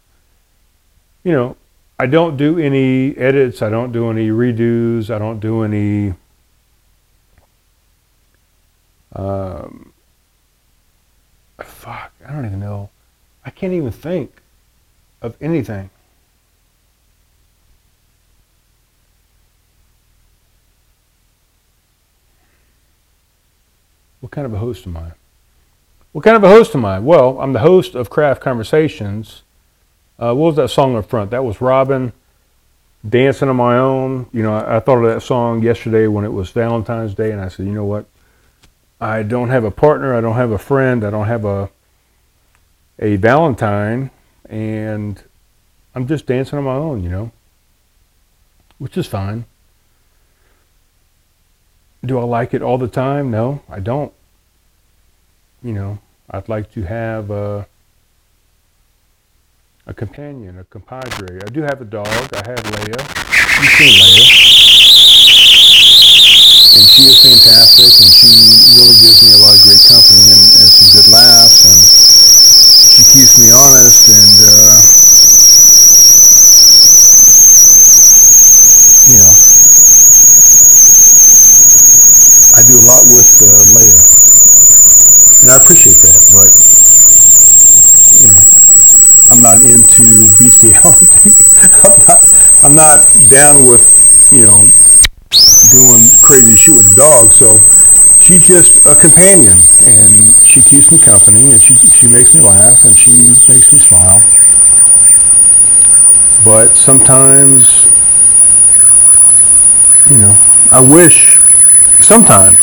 You 1.24 1.32
know, 1.32 1.58
I 1.98 2.06
don't 2.06 2.36
do 2.36 2.60
any 2.60 3.16
edits. 3.18 3.62
I 3.62 3.70
don't 3.70 3.92
do 3.92 4.10
any 4.10 4.30
redos. 4.30 5.10
I 5.10 5.20
don't 5.20 5.40
do 5.40 5.64
any. 5.64 6.14
Um, 9.16 9.94
fuck, 11.62 12.12
I 12.28 12.32
don't 12.32 12.46
even 12.46 12.60
know. 12.60 12.90
I 13.46 13.52
can't 13.52 13.74
even 13.74 13.92
think 13.92 14.42
of 15.22 15.38
anything. 15.40 15.90
What 24.20 24.32
kind 24.32 24.46
of 24.46 24.54
a 24.54 24.58
host 24.58 24.88
am 24.88 24.98
I? 24.98 25.12
What 26.12 26.24
kind 26.24 26.38
of 26.38 26.44
a 26.44 26.50
host 26.50 26.74
am 26.76 26.86
I? 26.86 27.00
Well, 27.00 27.40
I'm 27.40 27.54
the 27.54 27.60
host 27.60 27.94
of 27.94 28.10
Craft 28.10 28.42
Conversations. 28.42 29.43
Uh, 30.20 30.34
what 30.34 30.48
was 30.48 30.56
that 30.58 30.70
song 30.70 30.96
up 30.96 31.10
front? 31.10 31.32
That 31.32 31.44
was 31.44 31.60
Robyn, 31.60 32.14
Dancing 33.08 33.50
on 33.50 33.56
My 33.56 33.78
Own. 33.78 34.28
You 34.32 34.44
know, 34.44 34.54
I, 34.54 34.78
I 34.78 34.80
thought 34.80 35.04
of 35.04 35.14
that 35.14 35.22
song 35.22 35.62
yesterday 35.64 36.08
when 36.08 36.26
it 36.26 36.32
was 36.32 36.52
Valentine's 36.52 37.14
Day, 37.14 37.32
and 37.32 37.42
I 37.42 37.48
said, 37.48 37.66
you 37.66 37.72
know 37.72 37.86
what? 37.86 38.06
I 39.02 39.24
don't 39.24 39.50
have 39.50 39.64
a 39.64 39.72
partner. 39.72 40.16
I 40.16 40.22
don't 40.22 40.36
have 40.36 40.52
a 40.52 40.58
friend. 40.58 41.04
I 41.04 41.10
don't 41.10 41.28
have 41.28 41.46
a 41.46 41.70
a 43.00 43.16
Valentine, 43.16 44.12
and 44.50 45.22
I'm 45.96 46.08
just 46.08 46.26
dancing 46.26 46.58
on 46.58 46.64
my 46.64 46.76
own, 46.76 47.04
you 47.04 47.10
know, 47.10 47.32
which 48.78 48.98
is 48.98 49.08
fine. 49.08 49.46
Do 52.06 52.20
I 52.20 52.24
like 52.24 52.54
it 52.54 52.62
all 52.62 52.78
the 52.78 52.88
time? 52.88 53.32
No, 53.32 53.62
I 53.70 53.80
don't. 53.80 54.14
You 55.62 55.74
know, 55.74 56.00
I'd 56.30 56.50
like 56.50 56.72
to 56.74 56.84
have 56.84 57.32
a, 57.32 57.68
a 59.86 59.94
companion, 59.94 60.60
a 60.60 60.64
compadre. 60.64 61.42
I 61.44 61.50
do 61.50 61.62
have 61.62 61.82
a 61.82 61.86
dog. 61.86 62.08
I 62.08 62.44
have 62.48 62.64
Leia. 62.72 62.96
You've 63.60 63.76
seen 63.76 63.94
Leia. 64.00 64.24
And 66.74 66.88
she 66.88 67.04
is 67.04 67.20
fantastic, 67.22 67.86
and 67.86 68.10
she 68.10 68.26
really 68.80 68.96
gives 68.98 69.22
me 69.22 69.34
a 69.36 69.38
lot 69.44 69.54
of 69.54 69.62
great 69.62 69.84
company 69.86 70.26
and, 70.32 70.42
and 70.58 70.68
some 70.72 70.90
good 70.90 71.06
laughs, 71.12 71.68
and 71.68 71.78
she 71.78 73.04
keeps 73.04 73.38
me 73.38 73.52
honest, 73.52 74.10
and 74.10 74.40
uh, 74.42 74.82
you 79.06 79.20
know, 79.20 79.30
I 82.58 82.64
do 82.66 82.80
a 82.80 82.86
lot 82.90 83.04
with 83.06 83.38
uh, 83.44 83.70
Leia, 83.70 84.02
and 85.44 85.52
I 85.52 85.62
appreciate 85.62 86.02
that. 86.02 86.18
But 86.34 86.50
you 88.18 88.34
know, 88.34 88.42
I'm 89.30 89.42
not 89.42 89.62
into 89.62 90.26
bestiality. 90.42 91.34
I'm 91.86 92.02
not. 92.08 92.18
I'm 92.64 92.76
not 92.76 93.04
down 93.34 93.66
with 93.66 94.30
you 94.32 94.46
know 94.46 94.62
doing 95.74 96.06
crazy 96.22 96.56
shit 96.56 96.76
with 96.76 96.88
the 96.94 97.02
dog. 97.02 97.30
So 97.34 97.58
she's 98.22 98.46
just 98.46 98.86
a 98.86 98.94
companion, 98.94 99.58
and 99.82 100.36
she 100.46 100.62
keeps 100.62 100.92
me 100.92 101.00
company, 101.00 101.52
and 101.52 101.62
she 101.62 101.74
she 101.74 102.08
makes 102.08 102.34
me 102.34 102.42
laugh, 102.42 102.86
and 102.86 102.96
she 102.96 103.34
makes 103.50 103.74
me 103.74 103.80
smile. 103.80 104.22
But 106.46 106.76
sometimes, 106.76 107.86
you 110.12 110.18
know, 110.18 110.38
I 110.70 110.82
wish 110.82 111.40
sometimes 112.02 112.60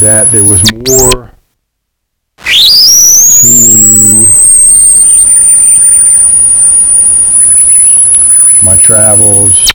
that 0.00 0.30
there 0.32 0.44
was 0.44 0.60
more 0.74 1.30
to 3.42 4.42
my 8.62 8.76
travels 8.92 9.72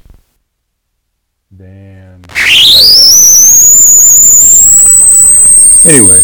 Anyway, 5.85 6.21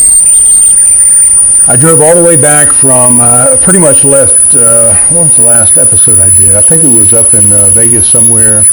I 1.68 1.76
drove 1.80 2.02
all 2.02 2.16
the 2.16 2.24
way 2.24 2.40
back 2.40 2.72
from 2.72 3.20
uh, 3.20 3.58
pretty 3.64 3.80
much 3.80 4.04
left. 4.04 4.54
Uh, 4.54 4.94
what 5.08 5.30
was 5.30 5.38
the 5.38 5.44
last 5.44 5.78
episode 5.78 6.20
I 6.20 6.30
did? 6.38 6.56
I 6.56 6.62
think 6.62 6.84
it 6.84 7.00
was 7.00 7.14
up 7.14 7.34
in 7.34 7.52
uh, 7.52 7.70
Vegas 7.70 8.08
somewhere. 8.08 8.66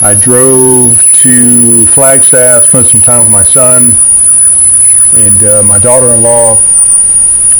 I 0.00 0.14
drove 0.14 1.02
to 1.14 1.86
Flagstaff, 1.86 2.66
spent 2.66 2.86
some 2.86 3.00
time 3.00 3.22
with 3.24 3.32
my 3.32 3.42
son 3.42 3.94
and 5.16 5.42
uh, 5.42 5.62
my 5.64 5.78
daughter-in-law 5.78 6.56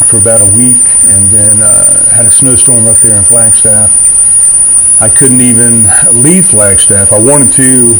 for 0.04 0.18
about 0.18 0.40
a 0.40 0.56
week, 0.56 0.84
and 1.06 1.30
then 1.30 1.62
uh, 1.62 2.10
had 2.10 2.26
a 2.26 2.30
snowstorm 2.30 2.86
up 2.86 2.98
there 2.98 3.18
in 3.18 3.24
Flagstaff. 3.24 4.07
I 5.00 5.08
couldn't 5.08 5.40
even 5.40 5.84
leave 6.22 6.46
Flagstaff. 6.46 7.12
I 7.12 7.18
wanted 7.18 7.52
to 7.52 7.96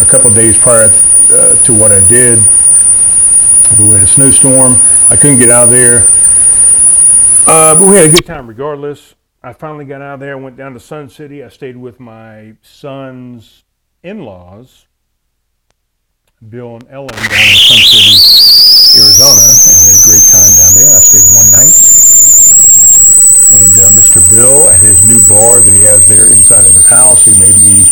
a 0.00 0.04
couple 0.04 0.28
days 0.34 0.58
prior 0.58 0.90
uh, 1.30 1.56
to 1.56 1.74
what 1.74 1.92
I 1.92 2.06
did. 2.08 2.38
We 3.78 3.88
had 3.90 4.02
a 4.02 4.06
snowstorm. 4.06 4.76
I 5.08 5.16
couldn't 5.16 5.38
get 5.38 5.48
out 5.48 5.64
of 5.64 5.70
there. 5.70 6.04
Uh, 7.46 7.74
but 7.78 7.88
we 7.88 7.96
had 7.96 8.10
a 8.10 8.12
good 8.12 8.26
time 8.26 8.46
regardless. 8.46 9.14
I 9.42 9.54
finally 9.54 9.86
got 9.86 10.02
out 10.02 10.14
of 10.14 10.20
there. 10.20 10.32
I 10.32 10.40
went 10.40 10.56
down 10.56 10.74
to 10.74 10.80
Sun 10.80 11.08
City. 11.08 11.42
I 11.42 11.48
stayed 11.48 11.76
with 11.76 12.00
my 12.00 12.56
son's 12.60 13.64
in-laws, 14.02 14.86
Bill 16.46 16.74
and 16.74 16.86
Ellen, 16.90 17.08
down 17.08 17.22
in 17.22 17.58
Sun 17.64 17.82
City, 17.86 19.00
Arizona, 19.00 19.40
and 19.40 19.72
had 19.72 19.94
a 19.94 20.02
great 20.04 20.26
time 20.26 20.52
down 20.52 20.72
there. 20.74 20.90
I 20.90 21.00
stayed 21.00 21.26
one 21.32 21.48
night. 21.54 21.76
And 23.46 23.72
uh, 23.78 23.86
Mr. 23.94 24.18
Bill, 24.34 24.68
at 24.68 24.80
his 24.80 24.98
new 25.06 25.22
bar 25.30 25.60
that 25.60 25.70
he 25.70 25.85
there 26.06 26.26
inside 26.26 26.66
of 26.66 26.72
his 26.74 26.86
house, 26.86 27.24
he 27.24 27.32
made 27.32 27.54
me, 27.60 27.82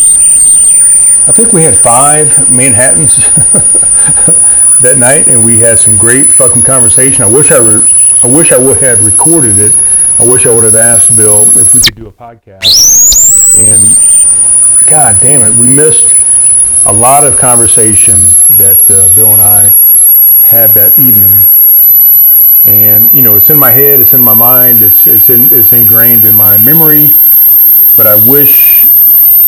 I 1.26 1.32
think 1.32 1.52
we 1.52 1.62
had 1.62 1.76
five 1.76 2.50
Manhattans 2.50 3.16
that 4.80 4.96
night, 4.98 5.28
and 5.28 5.44
we 5.44 5.58
had 5.58 5.78
some 5.78 5.96
great 5.96 6.26
fucking 6.26 6.62
conversation. 6.62 7.22
I 7.22 7.30
wish 7.30 7.50
I, 7.50 7.58
re- 7.58 7.94
I 8.22 8.26
wish 8.26 8.52
I 8.52 8.58
would 8.58 8.78
have 8.78 9.04
recorded 9.04 9.58
it. 9.58 9.74
I 10.18 10.26
wish 10.26 10.46
I 10.46 10.54
would 10.54 10.64
have 10.64 10.76
asked 10.76 11.16
Bill 11.16 11.42
if 11.58 11.74
we 11.74 11.80
could 11.80 11.96
do 11.96 12.06
a 12.06 12.12
podcast. 12.12 13.58
And 13.58 14.86
God 14.88 15.20
damn 15.20 15.40
it, 15.42 15.58
we 15.58 15.66
missed 15.66 16.14
a 16.86 16.92
lot 16.92 17.24
of 17.24 17.36
conversation 17.38 18.14
that 18.56 18.80
uh, 18.90 19.14
Bill 19.14 19.32
and 19.32 19.42
I 19.42 19.72
had 20.44 20.70
that 20.70 20.98
evening 20.98 21.42
and 22.66 23.12
you 23.12 23.22
know 23.22 23.36
it's 23.36 23.50
in 23.50 23.58
my 23.58 23.70
head 23.70 24.00
it's 24.00 24.14
in 24.14 24.20
my 24.20 24.32
mind 24.34 24.80
it's 24.80 25.06
it's 25.06 25.28
in 25.28 25.48
it's 25.52 25.72
ingrained 25.72 26.24
in 26.24 26.34
my 26.34 26.56
memory 26.56 27.12
but 27.96 28.06
i 28.06 28.14
wish 28.28 28.86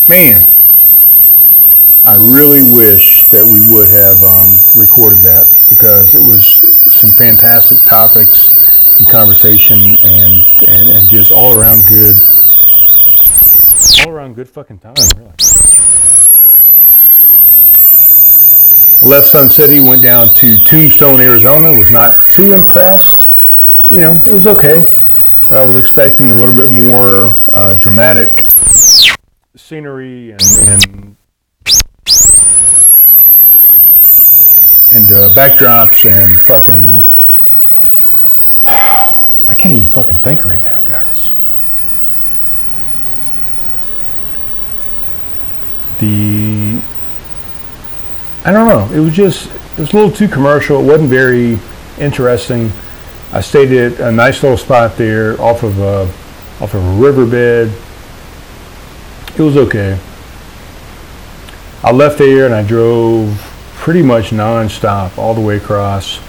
man 0.08 0.44
i 2.04 2.14
really 2.14 2.62
wish 2.72 3.28
that 3.28 3.44
we 3.44 3.60
would 3.72 3.88
have 3.88 4.22
um, 4.22 4.58
recorded 4.76 5.18
that 5.18 5.46
because 5.68 6.14
it 6.14 6.24
was 6.24 6.44
some 6.92 7.10
fantastic 7.10 7.78
topics 7.86 8.98
and 8.98 9.08
conversation 9.08 9.96
and, 10.04 10.44
and 10.66 10.90
and 10.90 11.08
just 11.08 11.32
all 11.32 11.58
around 11.58 11.82
good 11.88 12.14
all 14.06 14.12
around 14.12 14.34
good 14.34 14.48
fucking 14.48 14.78
time 14.78 14.94
really 15.16 15.32
left 19.02 19.28
Sun 19.28 19.50
City, 19.50 19.80
went 19.80 20.02
down 20.02 20.28
to 20.30 20.56
Tombstone, 20.64 21.20
Arizona. 21.20 21.72
Was 21.72 21.90
not 21.90 22.16
too 22.30 22.54
impressed. 22.54 23.26
You 23.90 24.00
know, 24.00 24.12
it 24.12 24.26
was 24.26 24.46
okay, 24.46 24.80
I 25.48 25.64
was 25.64 25.76
expecting 25.76 26.32
a 26.32 26.34
little 26.34 26.54
bit 26.54 26.72
more 26.72 27.32
uh, 27.52 27.76
dramatic 27.76 28.28
scenery 29.54 30.32
and 30.32 30.42
and, 30.42 31.16
and 34.92 35.12
uh, 35.12 35.30
backdrops 35.36 36.04
and 36.10 36.40
fucking. 36.40 37.00
I 39.48 39.54
can't 39.56 39.72
even 39.72 39.86
fucking 39.86 40.16
think 40.16 40.44
right 40.44 40.60
now, 40.62 40.80
guys. 40.88 41.30
The 46.00 46.80
I 48.44 48.50
don't 48.50 48.66
know. 48.66 48.92
It 48.92 48.98
was 48.98 49.14
just 49.14 49.46
it 49.46 49.78
was 49.78 49.92
a 49.92 49.96
little 49.96 50.10
too 50.10 50.26
commercial. 50.26 50.80
It 50.80 50.86
wasn't 50.86 51.08
very 51.08 51.60
interesting. 52.00 52.72
I 53.32 53.40
stayed 53.40 53.72
at 53.72 54.00
a 54.00 54.12
nice 54.12 54.42
little 54.42 54.58
spot 54.58 54.96
there 54.96 55.40
off 55.40 55.62
of 55.62 55.78
a 55.78 56.02
off 56.62 56.74
of 56.74 56.84
a 56.84 57.02
riverbed. 57.02 57.72
It 59.38 59.42
was 59.42 59.56
okay. 59.56 59.98
I 61.82 61.92
left 61.92 62.18
there 62.18 62.46
and 62.46 62.54
I 62.54 62.62
drove 62.62 63.38
pretty 63.74 64.02
much 64.02 64.30
nonstop 64.30 65.18
all 65.18 65.34
the 65.34 65.40
way 65.40 65.56
across. 65.56 66.20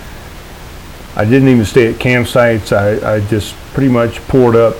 I 1.15 1.23
didn't 1.23 1.47
even 1.47 1.65
stay 1.65 1.88
at 1.91 1.95
campsites. 1.95 2.75
I, 2.75 3.15
I 3.15 3.19
just 3.21 3.55
pretty 3.73 3.89
much 3.89 4.19
poured 4.27 4.55
up 4.55 4.75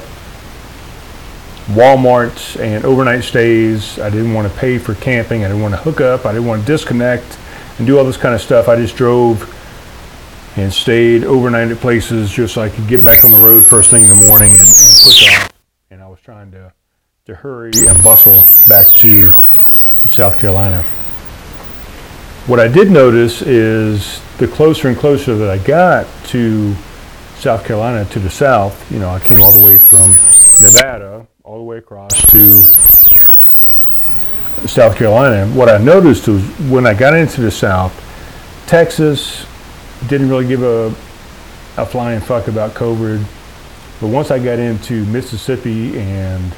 Walmarts 1.68 2.60
and 2.60 2.86
overnight 2.86 3.24
stays. 3.24 4.00
I 4.00 4.10
didn't 4.10 4.34
want 4.34 4.52
to 4.52 4.60
pay 4.60 4.78
for 4.78 4.94
camping. 4.96 5.44
I 5.44 5.48
didn't 5.48 5.62
want 5.62 5.74
to 5.74 5.82
hook 5.82 6.00
up. 6.00 6.26
I 6.26 6.32
didn't 6.32 6.48
want 6.48 6.62
to 6.62 6.68
disconnect 6.68 7.38
and 7.78 7.88
do 7.88 7.98
all 7.98 8.06
this 8.06 8.18
kind 8.18 8.36
of 8.36 8.42
stuff. 8.42 8.68
I 8.68 8.76
just 8.76 8.96
drove 8.96 9.54
and 10.58 10.74
stayed 10.74 11.24
overnight 11.24 11.70
at 11.70 11.78
places 11.78 12.32
just 12.32 12.56
so 12.56 12.62
I 12.62 12.70
could 12.70 12.88
get 12.88 13.04
back 13.04 13.24
on 13.24 13.32
the 13.32 13.38
road 13.38 13.64
first 13.64 13.92
thing 13.92 14.04
in 14.04 14.10
the 14.10 14.16
morning 14.16 14.50
and, 14.52 14.60
and 14.60 14.68
push 14.68 15.30
off. 15.30 15.52
And 15.92 16.02
I 16.02 16.08
was 16.08 16.20
trying 16.20 16.52
to 16.52 16.74
to 17.26 17.36
hurry 17.36 17.72
and 17.76 18.04
bustle 18.04 18.42
back 18.70 18.88
to 18.88 19.32
South 20.10 20.38
Carolina. 20.40 20.82
What 22.48 22.62
I 22.62 22.70
did 22.70 22.90
notice 22.90 23.42
is 23.42 24.22
the 24.38 24.48
closer 24.48 24.88
and 24.88 24.98
closer 24.98 25.36
that 25.36 25.50
I 25.50 25.58
got 25.58 26.08
to 26.28 26.74
South 27.36 27.66
Carolina 27.66 28.06
to 28.06 28.20
the 28.20 28.30
south, 28.30 28.90
you 28.90 29.00
know, 29.00 29.10
I 29.10 29.20
came 29.20 29.42
all 29.42 29.52
the 29.52 29.62
way 29.62 29.78
from 29.78 30.12
Nevada 30.62 31.28
all 31.44 31.58
the 31.58 31.64
way 31.64 31.78
across 31.78 32.12
to 32.32 32.62
South 34.68 34.96
Carolina. 34.96 35.48
What 35.54 35.70
I 35.70 35.78
noticed 35.78 36.28
was 36.28 36.42
when 36.70 36.88
I 36.88 36.94
got 36.94 37.14
into 37.14 37.42
the 37.42 37.52
south, 37.52 37.94
Texas 38.68 39.46
didn't 40.08 40.30
really 40.30 40.48
give 40.48 40.64
a, 40.64 40.88
a 41.78 41.86
flying 41.86 42.22
fuck 42.22 42.48
about 42.48 42.74
COVID. 42.74 43.24
But 44.00 44.08
once 44.08 44.30
I 44.30 44.38
got 44.38 44.60
into 44.60 45.04
Mississippi 45.06 45.98
and 45.98 46.56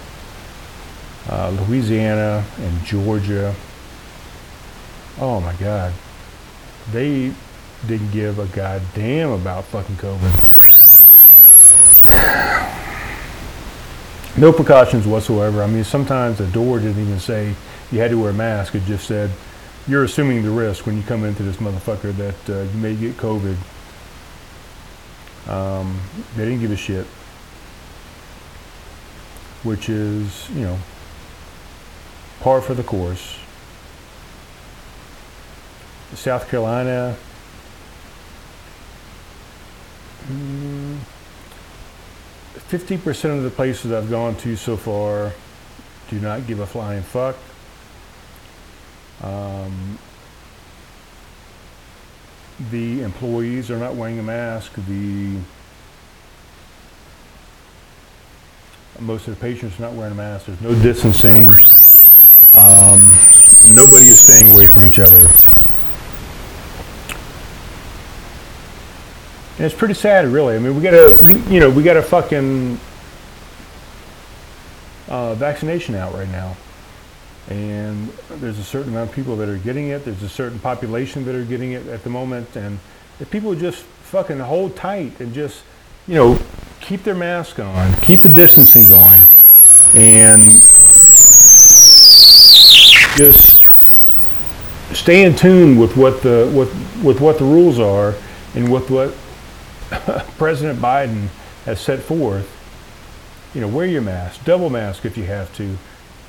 uh, 1.30 1.49
Louisiana 1.67 2.43
and 2.58 2.84
Georgia, 2.84 3.56
oh 5.19 5.39
my 5.39 5.54
God, 5.54 5.93
they 6.91 7.32
didn't 7.88 8.12
give 8.12 8.39
a 8.39 8.45
goddamn 8.47 9.32
about 9.32 9.65
fucking 9.65 9.95
COVID. 9.95 10.86
No 14.38 14.54
precautions 14.54 15.06
whatsoever. 15.06 15.63
I 15.63 15.67
mean, 15.67 15.84
sometimes 15.84 16.38
the 16.38 16.47
door 16.47 16.80
didn't 16.80 17.02
even 17.02 17.19
say 17.19 17.56
you 17.91 17.99
had 17.99 18.12
to 18.12 18.21
wear 18.21 18.30
a 18.30 18.34
mask. 18.34 18.73
It 18.73 18.84
just 18.84 19.06
said, 19.06 19.32
you're 19.89 20.04
assuming 20.04 20.43
the 20.43 20.52
risk 20.52 20.86
when 20.86 20.95
you 20.95 21.02
come 21.02 21.25
into 21.25 21.41
this 21.41 21.58
motherfucker 21.58 22.15
that 22.15 22.49
uh, 22.49 22.62
you 22.62 22.78
may 22.78 22.95
get 22.95 23.17
COVID. 23.17 23.58
Um, 25.47 25.99
they 26.36 26.45
didn't 26.45 26.60
give 26.60 26.71
a 26.71 26.75
shit. 26.75 27.08
Which 29.63 29.89
is, 29.89 30.47
you 30.52 30.62
know, 30.62 30.78
par 32.39 32.62
for 32.62 32.75
the 32.75 32.84
course. 32.84 33.39
South 36.13 36.47
Carolina, 36.49 37.17
mm, 40.28 40.97
50% 42.56 43.38
of 43.38 43.43
the 43.43 43.49
places 43.49 43.91
I've 43.91 44.10
gone 44.10 44.36
to 44.38 44.56
so 44.56 44.78
far 44.78 45.34
do 46.10 46.19
not 46.19 46.45
give 46.45 46.60
a 46.60 46.67
flying 46.67 47.02
fuck. 47.02 47.36
Um, 49.21 49.97
the 52.71 53.01
employees 53.01 53.71
are 53.71 53.77
not 53.77 53.95
wearing 53.95 54.19
a 54.19 54.23
mask. 54.23 54.73
The 54.88 55.38
most 58.99 59.27
of 59.27 59.36
the 59.36 59.41
patients 59.41 59.79
are 59.79 59.84
not 59.84 59.93
wearing 59.93 60.12
a 60.12 60.15
mask. 60.15 60.45
There's 60.47 60.62
no 60.62 60.73
distancing. 60.75 61.47
Um, 62.55 62.99
nobody 63.75 64.08
is 64.08 64.19
staying 64.19 64.51
away 64.51 64.67
from 64.67 64.86
each 64.86 64.99
other. 64.99 65.27
And 69.58 69.65
it's 69.65 69.75
pretty 69.75 69.93
sad, 69.93 70.25
really. 70.27 70.55
I 70.55 70.60
mean, 70.60 70.75
we 70.75 70.82
got 70.82 70.93
a, 70.93 71.43
you 71.49 71.60
know, 71.60 71.69
we 71.69 71.84
got 71.84 71.97
a 71.97 72.01
fucking 72.01 72.79
uh, 75.10 75.34
vaccination 75.36 75.95
out 75.95 76.13
right 76.13 76.29
now, 76.29 76.55
and 77.49 78.09
there's 78.29 78.59
a 78.59 78.63
certain 78.63 78.91
amount 78.91 79.09
of 79.09 79.15
people 79.15 79.35
that 79.38 79.49
are 79.49 79.57
getting 79.57 79.89
it. 79.89 80.05
There's 80.05 80.23
a 80.23 80.29
certain 80.29 80.59
population 80.59 81.25
that 81.25 81.35
are 81.35 81.43
getting 81.43 81.71
it 81.71 81.88
at 81.88 82.03
the 82.03 82.09
moment, 82.09 82.55
and 82.55 82.79
if 83.19 83.29
people 83.31 83.53
just 83.55 83.81
fucking 83.81 84.39
hold 84.39 84.75
tight 84.75 85.19
and 85.19 85.33
just, 85.33 85.63
you 86.07 86.15
know, 86.15 86.39
keep 86.79 87.03
their 87.03 87.15
mask 87.15 87.59
on, 87.59 87.93
keep 88.01 88.21
the 88.21 88.29
distancing 88.29 88.85
going, 88.88 89.21
and 89.95 90.41
just 93.17 93.65
stay 94.93 95.23
in 95.25 95.35
tune 95.35 95.77
with 95.77 95.97
what 95.97 96.21
the 96.21 96.51
with 96.55 96.71
with 97.03 97.19
what 97.19 97.38
the 97.38 97.43
rules 97.43 97.79
are 97.79 98.15
and 98.55 98.71
with 98.71 98.89
what 98.89 99.13
President 100.38 100.79
Biden 100.79 101.27
has 101.65 101.81
set 101.81 101.99
forth, 101.99 102.47
you 103.55 103.62
know, 103.62 103.67
wear 103.67 103.85
your 103.85 104.01
mask, 104.01 104.43
double 104.45 104.69
mask 104.69 105.05
if 105.05 105.17
you 105.17 105.23
have 105.23 105.53
to, 105.55 105.77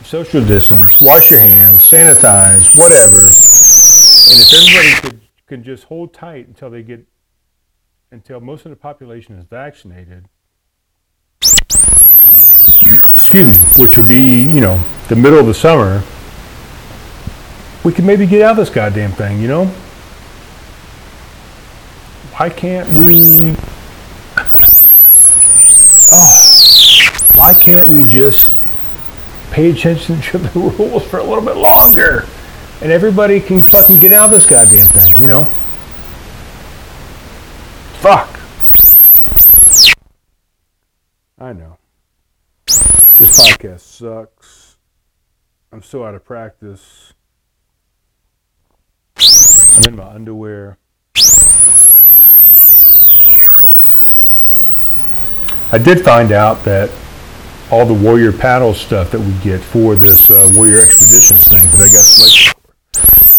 social 0.02 0.44
distance, 0.44 1.00
wash 1.00 1.30
your 1.30 1.40
hands, 1.40 1.80
sanitize, 1.80 2.76
whatever. 2.76 3.18
And 3.18 4.40
if 4.40 4.52
everybody 4.52 5.00
could, 5.00 5.20
can 5.46 5.64
just 5.64 5.84
hold 5.84 6.12
tight 6.14 6.46
until 6.48 6.70
they 6.70 6.82
get, 6.82 7.06
until 8.10 8.40
most 8.40 8.64
of 8.66 8.70
the 8.70 8.76
population 8.76 9.36
is 9.36 9.46
vaccinated, 9.46 10.26
excuse 13.14 13.46
me, 13.46 13.82
which 13.82 13.96
would 13.96 14.08
be, 14.08 14.42
you 14.42 14.60
know, 14.60 14.80
the 15.08 15.16
middle 15.16 15.38
of 15.38 15.46
the 15.46 15.54
summer, 15.54 16.02
we 17.84 17.92
could 17.92 18.04
maybe 18.04 18.26
get 18.26 18.42
out 18.42 18.52
of 18.52 18.56
this 18.58 18.70
goddamn 18.70 19.12
thing, 19.12 19.40
you 19.40 19.48
know? 19.48 19.72
why 22.40 22.48
can't 22.48 22.88
we 22.92 23.54
oh 26.10 27.28
why 27.34 27.52
can't 27.52 27.86
we 27.86 28.08
just 28.08 28.50
pay 29.50 29.70
attention 29.70 30.20
to 30.22 30.38
the 30.38 30.58
rules 30.78 31.04
for 31.06 31.18
a 31.18 31.24
little 31.24 31.44
bit 31.44 31.56
longer. 31.56 32.26
And 32.80 32.90
everybody 32.90 33.40
can 33.40 33.62
fucking 33.62 34.00
get 34.00 34.12
out 34.12 34.26
of 34.26 34.30
this 34.30 34.46
goddamn 34.48 34.86
thing 34.86 35.18
you 35.18 35.26
know? 35.26 35.44
Fuck. 38.00 38.40
I 41.38 41.52
know. 41.52 41.76
This 42.66 43.38
podcast 43.38 43.80
sucks. 43.80 44.78
I'm 45.72 45.82
so 45.82 46.04
out 46.04 46.14
of 46.14 46.24
practice. 46.24 47.12
I'm 49.76 49.84
in 49.84 49.96
my 49.96 50.08
underwear. 50.08 50.78
I 55.72 55.78
did 55.78 56.02
find 56.04 56.32
out 56.32 56.64
that 56.64 56.90
all 57.70 57.86
the 57.86 57.94
Warrior 57.94 58.32
paddle 58.32 58.74
stuff 58.74 59.10
that 59.12 59.20
we 59.20 59.32
get 59.42 59.60
for 59.60 59.94
this 59.94 60.30
uh, 60.30 60.50
Warrior 60.54 60.82
Expeditions 60.82 61.46
thing 61.48 61.62
that 61.62 61.80
I 61.80 61.88
got 61.88 62.04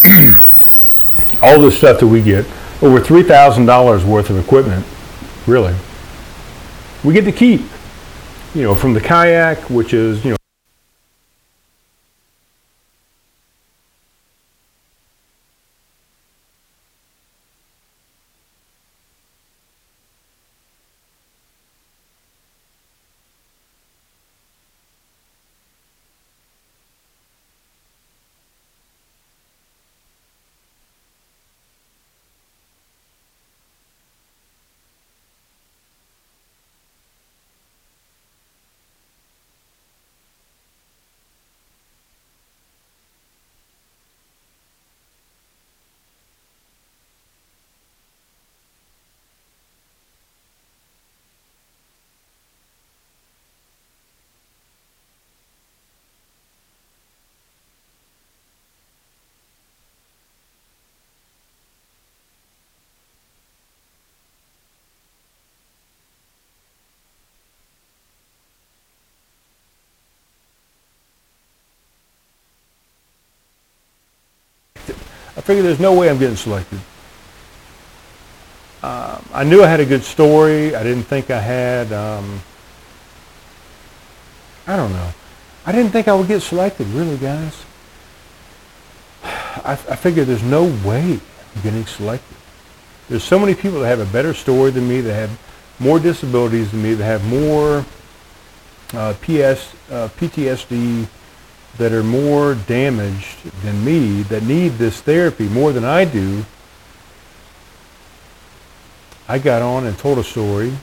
all 1.41 1.61
the 1.61 1.71
stuff 1.71 1.99
that 1.99 2.07
we 2.07 2.21
get, 2.21 2.45
over 2.81 2.99
$3,000 2.99 4.05
worth 4.05 4.29
of 4.29 4.37
equipment, 4.37 4.85
really, 5.47 5.75
we 7.03 7.13
get 7.13 7.25
to 7.25 7.31
keep. 7.31 7.61
You 8.53 8.63
know, 8.63 8.75
from 8.75 8.93
the 8.93 8.99
kayak, 8.99 9.69
which 9.69 9.93
is, 9.93 10.25
you 10.25 10.31
know, 10.31 10.37
I 75.41 75.43
figured 75.43 75.65
there's 75.65 75.79
no 75.79 75.93
way 75.93 76.07
I'm 76.07 76.19
getting 76.19 76.35
selected. 76.35 76.79
Um, 78.83 79.25
I 79.33 79.43
knew 79.43 79.63
I 79.63 79.67
had 79.67 79.79
a 79.79 79.85
good 79.87 80.03
story. 80.03 80.75
I 80.75 80.83
didn't 80.83 81.05
think 81.05 81.31
I 81.31 81.39
had, 81.39 81.91
um, 81.91 82.43
I 84.67 84.75
don't 84.75 84.93
know. 84.93 85.09
I 85.65 85.71
didn't 85.71 85.89
think 85.93 86.07
I 86.07 86.13
would 86.13 86.27
get 86.27 86.41
selected, 86.41 86.85
really, 86.89 87.17
guys. 87.17 87.59
I, 89.23 89.71
I 89.71 89.95
figured 89.95 90.27
there's 90.27 90.43
no 90.43 90.65
way 90.85 91.13
I'm 91.55 91.61
getting 91.63 91.87
selected. 91.87 92.37
There's 93.09 93.23
so 93.23 93.39
many 93.39 93.55
people 93.55 93.79
that 93.79 93.87
have 93.87 93.99
a 93.99 94.13
better 94.13 94.35
story 94.35 94.69
than 94.69 94.87
me, 94.87 95.01
that 95.01 95.13
have 95.15 95.39
more 95.79 95.97
disabilities 95.97 96.69
than 96.69 96.83
me, 96.83 96.93
that 96.93 97.03
have 97.03 97.25
more 97.25 97.83
uh, 98.93 99.15
PS, 99.23 99.73
uh, 99.89 100.07
PTSD 100.19 101.07
that 101.77 101.91
are 101.91 102.03
more 102.03 102.55
damaged 102.55 103.43
than 103.63 103.83
me, 103.83 104.23
that 104.23 104.43
need 104.43 104.73
this 104.73 105.01
therapy 105.01 105.47
more 105.47 105.71
than 105.71 105.85
I 105.85 106.05
do, 106.05 106.45
I 109.27 109.39
got 109.39 109.61
on 109.61 109.85
and 109.85 109.97
told 109.97 110.17
a 110.17 110.23
story, 110.23 110.73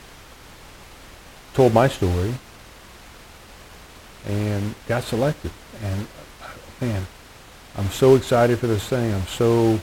told 1.52 1.74
my 1.74 1.88
story, 1.88 2.32
and 4.26 4.74
got 4.86 5.04
selected. 5.04 5.50
And 5.82 6.06
man, 6.80 7.06
I'm 7.76 7.88
so 7.90 8.14
excited 8.14 8.58
for 8.58 8.66
this 8.66 8.88
thing. 8.88 9.12
I'm 9.12 9.26
so 9.26 9.78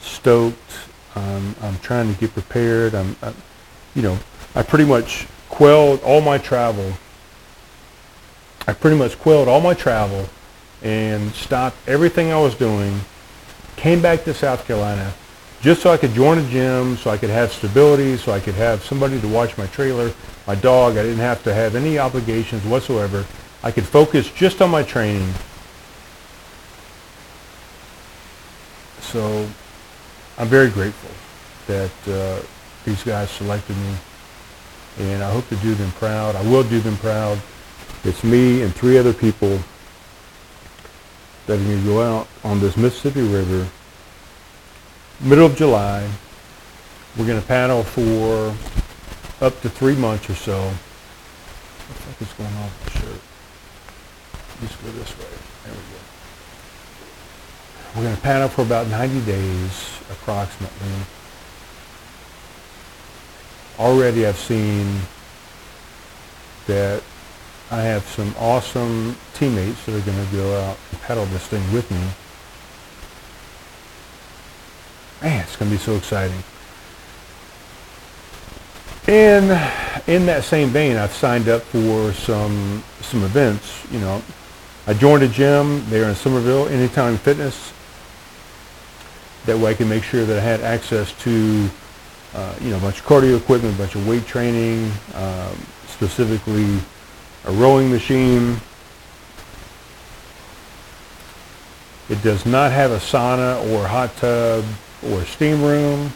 stoked. 0.00 0.72
Um, 1.14 1.54
I'm 1.60 1.78
trying 1.80 2.12
to 2.12 2.20
get 2.20 2.32
prepared. 2.32 2.94
I'm, 2.94 3.16
I, 3.22 3.32
you 3.94 4.02
know, 4.02 4.18
I 4.54 4.62
pretty 4.62 4.84
much 4.84 5.26
quelled 5.48 6.02
all 6.02 6.20
my 6.20 6.38
travel. 6.38 6.92
I 8.66 8.72
pretty 8.72 8.96
much 8.96 9.18
quelled 9.18 9.48
all 9.48 9.60
my 9.60 9.74
travel 9.74 10.28
and 10.82 11.32
stopped 11.32 11.76
everything 11.88 12.32
I 12.32 12.40
was 12.40 12.54
doing. 12.54 13.00
Came 13.76 14.00
back 14.00 14.24
to 14.24 14.34
South 14.34 14.66
Carolina 14.66 15.12
just 15.60 15.80
so 15.82 15.90
I 15.90 15.96
could 15.96 16.12
join 16.12 16.38
a 16.38 16.48
gym, 16.50 16.96
so 16.96 17.10
I 17.10 17.16
could 17.16 17.30
have 17.30 17.52
stability, 17.52 18.16
so 18.16 18.32
I 18.32 18.40
could 18.40 18.54
have 18.54 18.82
somebody 18.82 19.20
to 19.20 19.28
watch 19.28 19.56
my 19.56 19.66
trailer, 19.68 20.12
my 20.46 20.56
dog. 20.56 20.96
I 20.96 21.02
didn't 21.02 21.18
have 21.18 21.42
to 21.44 21.54
have 21.54 21.76
any 21.76 21.98
obligations 21.98 22.64
whatsoever. 22.64 23.24
I 23.62 23.70
could 23.70 23.84
focus 23.84 24.28
just 24.32 24.60
on 24.60 24.70
my 24.70 24.82
training. 24.82 25.32
So 29.00 29.48
I'm 30.36 30.48
very 30.48 30.68
grateful 30.68 31.10
that 31.68 31.92
uh, 32.08 32.44
these 32.84 33.04
guys 33.04 33.30
selected 33.30 33.76
me, 33.76 33.94
and 34.98 35.22
I 35.22 35.30
hope 35.30 35.48
to 35.48 35.56
do 35.56 35.74
them 35.74 35.92
proud. 35.92 36.34
I 36.34 36.42
will 36.42 36.64
do 36.64 36.80
them 36.80 36.96
proud. 36.96 37.38
It's 38.04 38.24
me 38.24 38.62
and 38.62 38.74
three 38.74 38.98
other 38.98 39.12
people 39.12 39.60
that 41.46 41.60
are 41.60 41.64
going 41.64 41.80
to 41.80 41.86
go 41.86 42.02
out 42.02 42.26
on 42.42 42.58
this 42.58 42.76
Mississippi 42.76 43.22
River, 43.22 43.68
middle 45.20 45.46
of 45.46 45.54
July. 45.54 46.10
We're 47.16 47.26
going 47.26 47.40
to 47.40 47.46
paddle 47.46 47.84
for 47.84 48.52
up 49.44 49.60
to 49.60 49.68
three 49.68 49.94
months 49.94 50.28
or 50.28 50.34
so. 50.34 50.58
What 50.64 50.74
the 51.86 51.94
fuck 51.94 52.22
is 52.22 52.32
going 52.32 52.54
on 52.54 52.64
with 52.64 52.92
shirt? 52.92 53.20
Let's 54.62 54.76
go 54.76 54.90
this 54.98 55.18
way. 55.18 55.26
There 55.64 55.72
we 55.72 55.78
go. 55.78 56.00
We're 57.94 58.02
going 58.02 58.16
to 58.16 58.22
paddle 58.22 58.48
for 58.48 58.62
about 58.62 58.88
90 58.88 59.20
days, 59.26 60.00
approximately. 60.10 60.90
Already 63.78 64.26
I've 64.26 64.38
seen 64.38 65.02
that 66.66 67.02
I 67.72 67.80
have 67.80 68.04
some 68.04 68.34
awesome 68.38 69.16
teammates 69.32 69.86
that 69.86 69.96
are 69.96 70.04
going 70.04 70.26
to 70.26 70.36
go 70.36 70.60
out 70.60 70.76
and 70.90 71.00
paddle 71.00 71.24
this 71.24 71.46
thing 71.46 71.62
with 71.72 71.90
me. 71.90 72.02
Man, 75.22 75.42
it's 75.42 75.56
going 75.56 75.70
to 75.70 75.76
be 75.78 75.82
so 75.82 75.96
exciting. 75.96 76.44
And 79.06 79.44
in 80.06 80.26
that 80.26 80.44
same 80.44 80.68
vein, 80.68 80.96
I've 80.96 81.14
signed 81.14 81.48
up 81.48 81.62
for 81.62 82.12
some 82.12 82.84
some 83.00 83.24
events. 83.24 83.90
You 83.90 84.00
know, 84.00 84.22
I 84.86 84.92
joined 84.92 85.22
a 85.22 85.28
gym 85.28 85.82
there 85.88 86.10
in 86.10 86.14
Summerville, 86.14 86.68
Anytime 86.68 87.16
Fitness. 87.16 87.72
That 89.46 89.56
way, 89.56 89.70
I 89.70 89.74
can 89.74 89.88
make 89.88 90.04
sure 90.04 90.26
that 90.26 90.38
I 90.38 90.42
had 90.42 90.60
access 90.60 91.18
to 91.22 91.70
uh, 92.34 92.54
you 92.60 92.68
know 92.68 92.76
a 92.76 92.80
bunch 92.80 93.00
of 93.00 93.06
cardio 93.06 93.38
equipment, 93.38 93.76
a 93.76 93.78
bunch 93.78 93.94
of 93.94 94.06
weight 94.06 94.26
training, 94.26 94.92
um, 95.14 95.56
specifically 95.88 96.78
a 97.44 97.52
rowing 97.52 97.90
machine. 97.90 98.56
It 102.08 102.22
does 102.22 102.44
not 102.44 102.72
have 102.72 102.90
a 102.90 102.98
sauna 102.98 103.64
or 103.72 103.86
hot 103.86 104.14
tub 104.16 104.64
or 105.10 105.24
steam 105.24 105.62
room. 105.62 106.12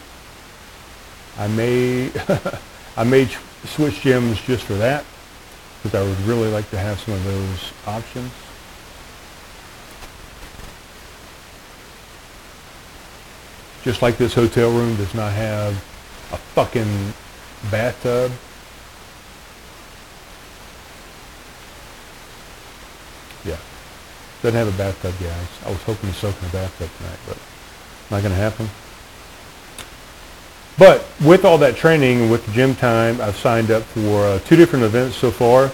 I 1.39 1.49
may 1.49 2.11
I 2.97 3.05
may 3.05 3.27
switch 3.65 4.01
gyms 4.03 4.45
just 4.45 4.65
for 4.65 4.75
that 4.75 5.05
because 5.83 6.01
I 6.01 6.07
would 6.07 6.19
really 6.21 6.51
like 6.51 6.69
to 6.71 6.79
have 6.79 6.99
some 7.01 7.15
of 7.15 7.25
those 7.25 7.73
options. 7.87 8.33
Just 13.83 14.03
like 14.03 14.17
this 14.17 14.35
hotel 14.35 14.71
room 14.71 14.97
does 14.97 15.15
not 15.15 15.33
have 15.33 15.73
a 16.33 16.37
fucking 16.37 17.15
bathtub. 17.71 18.33
Yeah. 23.45 23.59
Doesn't 24.47 24.65
have 24.65 24.73
a 24.73 24.79
bathtub, 24.79 25.13
guys. 25.19 25.49
I 25.65 25.71
was 25.71 25.83
hoping 25.83 26.09
to 26.09 26.15
soak 26.15 26.41
in 26.41 26.49
a 26.49 26.53
bathtub 26.53 26.89
tonight, 26.99 27.19
but 27.27 27.37
not 28.13 28.23
going 28.23 28.33
to 28.33 28.39
happen. 28.39 28.69
But 30.79 31.05
with 31.27 31.45
all 31.45 31.59
that 31.59 31.75
training, 31.75 32.21
and 32.21 32.31
with 32.31 32.47
the 32.47 32.53
gym 32.53 32.77
time, 32.77 33.21
I've 33.21 33.35
signed 33.35 33.73
up 33.73 33.83
for 33.83 34.25
uh, 34.25 34.39
two 34.39 34.55
different 34.55 34.85
events 34.85 35.17
so 35.17 35.33
far. 35.33 35.73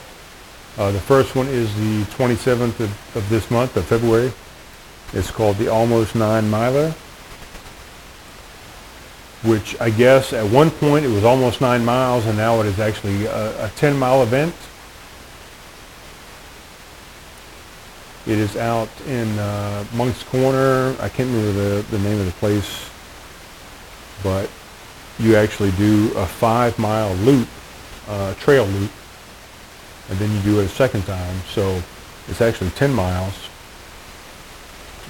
Uh, 0.78 0.90
the 0.90 1.00
first 1.00 1.36
one 1.36 1.48
is 1.48 1.68
the 1.74 2.10
27th 2.14 2.80
of, 2.80 3.14
of 3.14 3.28
this 3.28 3.50
month, 3.50 3.76
of 3.76 3.84
February. 3.84 4.32
It's 5.12 5.30
called 5.30 5.58
the 5.58 5.68
Almost 5.68 6.14
Nine 6.14 6.48
Miler, 6.48 6.92
which 9.42 9.78
I 9.82 9.90
guess 9.90 10.32
at 10.32 10.50
one 10.50 10.70
point 10.70 11.04
it 11.04 11.10
was 11.10 11.24
almost 11.24 11.60
nine 11.60 11.84
miles, 11.84 12.24
and 12.24 12.38
now 12.38 12.58
it 12.60 12.66
is 12.66 12.80
actually 12.80 13.26
a, 13.26 13.66
a 13.66 13.68
10 13.76 13.98
mile 13.98 14.22
event. 14.22 14.54
It 18.24 18.38
is 18.38 18.56
out 18.56 18.88
in 19.08 19.36
uh, 19.36 19.84
Moncks 19.94 20.22
Corner. 20.22 20.94
I 21.00 21.08
can't 21.08 21.28
remember 21.28 21.52
the, 21.52 21.82
the 21.90 21.98
name 21.98 22.20
of 22.20 22.26
the 22.26 22.32
place, 22.32 22.88
but 24.22 24.48
you 25.18 25.34
actually 25.34 25.72
do 25.72 26.12
a 26.14 26.24
five 26.24 26.78
mile 26.78 27.12
loop, 27.16 27.48
uh, 28.08 28.34
trail 28.34 28.64
loop, 28.66 28.92
and 30.08 30.18
then 30.20 30.30
you 30.30 30.40
do 30.42 30.60
it 30.60 30.66
a 30.66 30.68
second 30.68 31.04
time. 31.04 31.36
So 31.48 31.82
it's 32.28 32.40
actually 32.40 32.70
10 32.70 32.94
miles. 32.94 33.34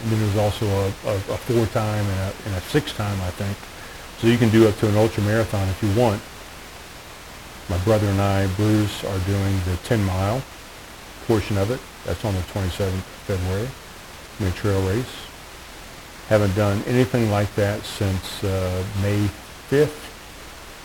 And 0.03 0.12
then 0.12 0.20
there's 0.20 0.37
also 0.38 0.66
a, 0.66 0.87
a, 1.07 1.14
a 1.14 1.37
four 1.37 1.66
time 1.66 2.07
and 2.07 2.18
a, 2.18 2.33
and 2.46 2.55
a 2.55 2.61
six 2.62 2.94
time, 2.94 3.20
I 3.20 3.31
think. 3.33 3.57
So 4.20 4.27
you 4.27 4.38
can 4.38 4.48
do 4.48 4.66
up 4.66 4.77
to 4.79 4.88
an 4.88 4.96
ultra 4.96 5.22
marathon 5.25 5.68
if 5.68 5.83
you 5.83 6.01
want. 6.01 6.22
My 7.68 7.77
brother 7.85 8.07
and 8.07 8.22
I, 8.22 8.46
Bruce, 8.57 9.05
are 9.05 9.18
doing 9.27 9.61
the 9.66 9.77
10 9.85 10.03
mile 10.03 10.42
portion 11.27 11.59
of 11.59 11.70
it. 11.70 11.81
That's 12.05 12.25
on 12.25 12.35
the 12.35 12.41
27th 12.41 12.88
of 12.88 13.05
February. 13.27 13.69
a 14.41 14.51
trail 14.53 14.83
race. 14.88 15.15
Haven't 16.29 16.55
done 16.57 16.83
anything 16.87 17.31
like 17.31 17.55
that 17.55 17.83
since 17.85 18.43
uh, 18.43 18.85
May 19.03 19.29
5th 19.71 20.11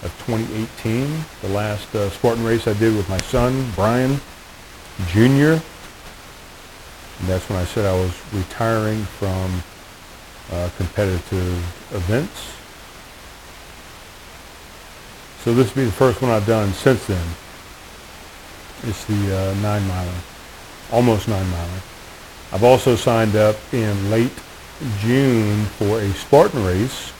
of 0.03 0.13
2018. 0.25 1.25
The 1.41 1.49
last 1.49 1.93
uh, 1.95 2.10
Spartan 2.10 2.43
race 2.43 2.67
I 2.67 2.73
did 2.73 2.95
with 2.95 3.10
my 3.10 3.17
son, 3.19 3.71
Brian 3.75 4.19
Jr. 5.08 5.62
And 7.19 7.27
that's 7.27 7.49
when 7.49 7.58
I 7.58 7.65
said 7.65 7.86
I 7.86 7.93
was 7.93 8.13
retiring 8.34 9.03
from 9.03 9.63
uh, 10.51 10.69
competitive 10.77 11.58
events. 11.95 12.53
So 15.43 15.53
this 15.53 15.73
will 15.73 15.84
be 15.84 15.86
the 15.86 15.91
first 15.91 16.21
one 16.21 16.30
I've 16.30 16.45
done 16.45 16.73
since 16.73 17.06
then. 17.08 17.25
It's 18.84 19.06
the 19.06 19.36
uh, 19.36 19.53
nine 19.62 19.88
miler, 19.88 20.12
almost 20.91 21.28
nine 21.28 21.50
miler. 21.50 21.82
I've 22.52 22.63
also 22.63 22.95
signed 22.95 23.36
up 23.36 23.56
in 23.73 24.10
late 24.10 24.32
June 25.00 25.65
for 25.65 26.00
a 26.00 26.10
Spartan 26.13 26.63
race. 26.63 27.12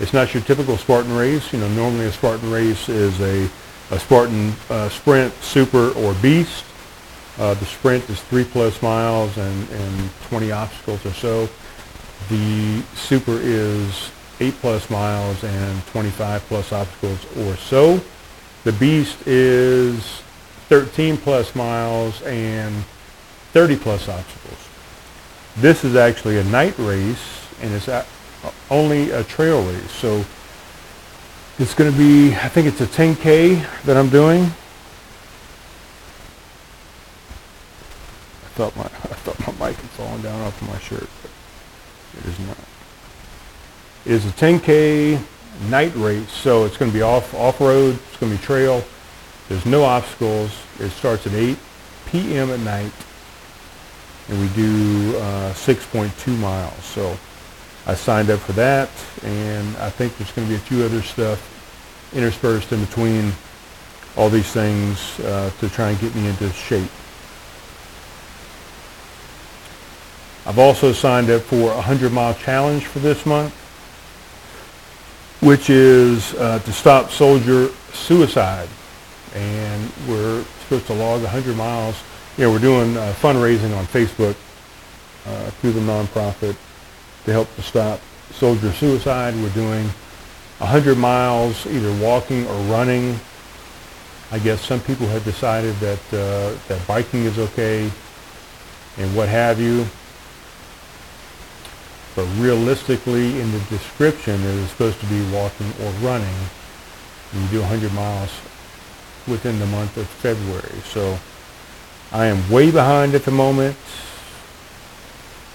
It's 0.00 0.12
not 0.12 0.34
your 0.34 0.42
typical 0.42 0.76
Spartan 0.76 1.16
race. 1.16 1.52
You 1.52 1.60
know, 1.60 1.68
normally 1.70 2.06
a 2.06 2.12
Spartan 2.12 2.50
race 2.50 2.88
is 2.88 3.20
a, 3.20 3.48
a 3.94 3.98
Spartan 3.98 4.52
uh, 4.70 4.88
sprint, 4.88 5.32
super, 5.42 5.90
or 5.92 6.14
beast. 6.14 6.64
Uh, 7.38 7.54
the 7.54 7.64
sprint 7.66 8.08
is 8.10 8.20
three 8.22 8.42
plus 8.42 8.82
miles 8.82 9.36
and, 9.38 9.70
and 9.70 10.10
20 10.22 10.50
obstacles 10.50 11.06
or 11.06 11.12
so. 11.12 11.48
The 12.28 12.82
super 12.96 13.38
is 13.38 14.10
eight 14.40 14.54
plus 14.54 14.90
miles 14.90 15.42
and 15.44 15.86
25 15.86 16.42
plus 16.42 16.72
obstacles 16.72 17.24
or 17.36 17.56
so. 17.56 18.00
The 18.64 18.72
beast 18.72 19.24
is 19.24 20.20
13 20.68 21.16
plus 21.16 21.54
miles 21.54 22.20
and 22.22 22.84
30 23.52 23.76
plus 23.76 24.08
obstacles. 24.08 24.68
This 25.56 25.84
is 25.84 25.96
actually 25.96 26.38
a 26.38 26.44
night 26.44 26.78
race 26.78 27.46
and 27.60 27.72
it's 27.72 27.88
only 28.70 29.10
a 29.10 29.24
trail 29.24 29.62
race. 29.64 29.90
So 29.90 30.24
it's 31.58 31.74
going 31.74 31.90
to 31.90 31.98
be, 31.98 32.34
I 32.34 32.48
think 32.48 32.68
it's 32.68 32.80
a 32.80 32.86
10K 32.86 33.82
that 33.84 33.96
I'm 33.96 34.08
doing. 34.08 34.44
I 38.44 38.50
thought 38.54 38.76
my, 38.76 38.84
I 38.84 39.16
thought 39.24 39.38
my 39.40 39.68
mic 39.68 39.76
had 39.76 39.90
fallen 39.90 40.22
down 40.22 40.40
off 40.42 40.60
of 40.62 40.68
my 40.68 40.78
shirt, 40.78 41.08
but 41.22 41.30
it 42.18 42.26
is 42.26 42.38
not. 42.46 42.56
It 44.04 44.12
is 44.12 44.26
a 44.26 44.30
10K 44.30 45.20
night 45.68 45.92
race, 45.96 46.30
so 46.30 46.64
it's 46.64 46.76
going 46.76 46.90
to 46.90 46.96
be 46.96 47.02
off 47.02 47.34
off 47.34 47.60
road. 47.60 47.98
It's 48.08 48.16
going 48.18 48.32
to 48.32 48.38
be 48.38 48.44
trail. 48.44 48.84
There's 49.48 49.66
no 49.66 49.84
obstacles. 49.84 50.52
It 50.78 50.90
starts 50.90 51.26
at 51.26 51.32
8 51.32 51.58
p.m. 52.06 52.50
at 52.50 52.60
night, 52.60 52.92
and 54.28 54.40
we 54.40 54.48
do 54.48 55.16
uh, 55.18 55.52
6.2 55.52 56.38
miles. 56.38 56.84
So 56.84 57.16
I 57.86 57.94
signed 57.94 58.30
up 58.30 58.40
for 58.40 58.52
that, 58.52 58.90
and 59.22 59.76
I 59.78 59.90
think 59.90 60.16
there's 60.18 60.32
going 60.32 60.46
to 60.46 60.52
be 60.52 60.56
a 60.56 60.60
few 60.60 60.84
other 60.84 61.02
stuff 61.02 61.54
interspersed 62.14 62.72
in 62.72 62.84
between 62.84 63.32
all 64.16 64.28
these 64.28 64.50
things 64.50 65.20
uh, 65.20 65.50
to 65.60 65.68
try 65.68 65.90
and 65.90 66.00
get 66.00 66.14
me 66.14 66.26
into 66.26 66.50
shape. 66.50 66.90
I've 70.44 70.58
also 70.58 70.92
signed 70.92 71.30
up 71.30 71.42
for 71.42 71.70
a 71.70 71.76
100 71.76 72.10
mile 72.10 72.34
challenge 72.34 72.86
for 72.86 73.00
this 73.00 73.26
month, 73.26 73.52
which 75.40 75.68
is 75.68 76.34
uh, 76.34 76.58
to 76.60 76.72
stop 76.72 77.10
soldier 77.10 77.68
suicide. 77.92 78.68
And 79.34 79.92
we're 80.08 80.42
supposed 80.62 80.86
to 80.86 80.94
log 80.94 81.22
100 81.22 81.54
miles. 81.54 81.96
You 82.38 82.44
know, 82.44 82.52
we're 82.52 82.60
doing 82.60 82.96
uh, 82.96 83.12
fundraising 83.20 83.76
on 83.76 83.84
Facebook 83.86 84.36
uh, 85.26 85.50
through 85.58 85.72
the 85.72 85.80
nonprofit 85.80 86.56
to 87.24 87.32
help 87.32 87.52
to 87.56 87.62
stop 87.62 87.98
soldier 88.30 88.70
suicide. 88.70 89.34
We're 89.34 89.48
doing 89.54 89.86
100 90.58 90.96
miles 90.96 91.66
either 91.66 91.92
walking 92.00 92.46
or 92.46 92.54
running. 92.70 93.18
I 94.30 94.38
guess 94.38 94.64
some 94.64 94.78
people 94.78 95.08
have 95.08 95.24
decided 95.24 95.74
that 95.80 95.98
uh, 96.12 96.56
that 96.68 96.86
biking 96.86 97.24
is 97.24 97.40
okay 97.40 97.90
and 98.98 99.16
what 99.16 99.28
have 99.28 99.60
you. 99.60 99.84
But 102.14 102.26
realistically, 102.38 103.40
in 103.40 103.50
the 103.50 103.58
description, 103.68 104.34
it 104.34 104.54
is 104.62 104.70
supposed 104.70 105.00
to 105.00 105.06
be 105.06 105.28
walking 105.32 105.72
or 105.82 105.90
running. 106.06 106.36
You 107.32 107.44
do 107.48 107.60
100 107.62 107.92
miles 107.94 108.30
within 109.26 109.58
the 109.58 109.66
month 109.66 109.96
of 109.96 110.06
February. 110.06 110.80
So 110.84 111.18
I 112.10 112.26
am 112.26 112.50
way 112.50 112.70
behind 112.70 113.14
at 113.14 113.24
the 113.24 113.30
moment. 113.30 113.76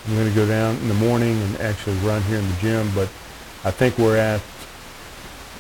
I'm 0.08 0.16
going 0.16 0.28
to 0.28 0.36
go 0.36 0.48
down 0.48 0.76
in 0.78 0.88
the 0.88 0.94
morning 0.94 1.42
and 1.42 1.60
actually 1.62 1.96
run 1.98 2.22
here 2.24 2.38
in 2.38 2.48
the 2.48 2.56
gym, 2.56 2.92
but 2.94 3.10
I 3.64 3.72
think 3.72 3.98
we're 3.98 4.18
at, 4.18 4.42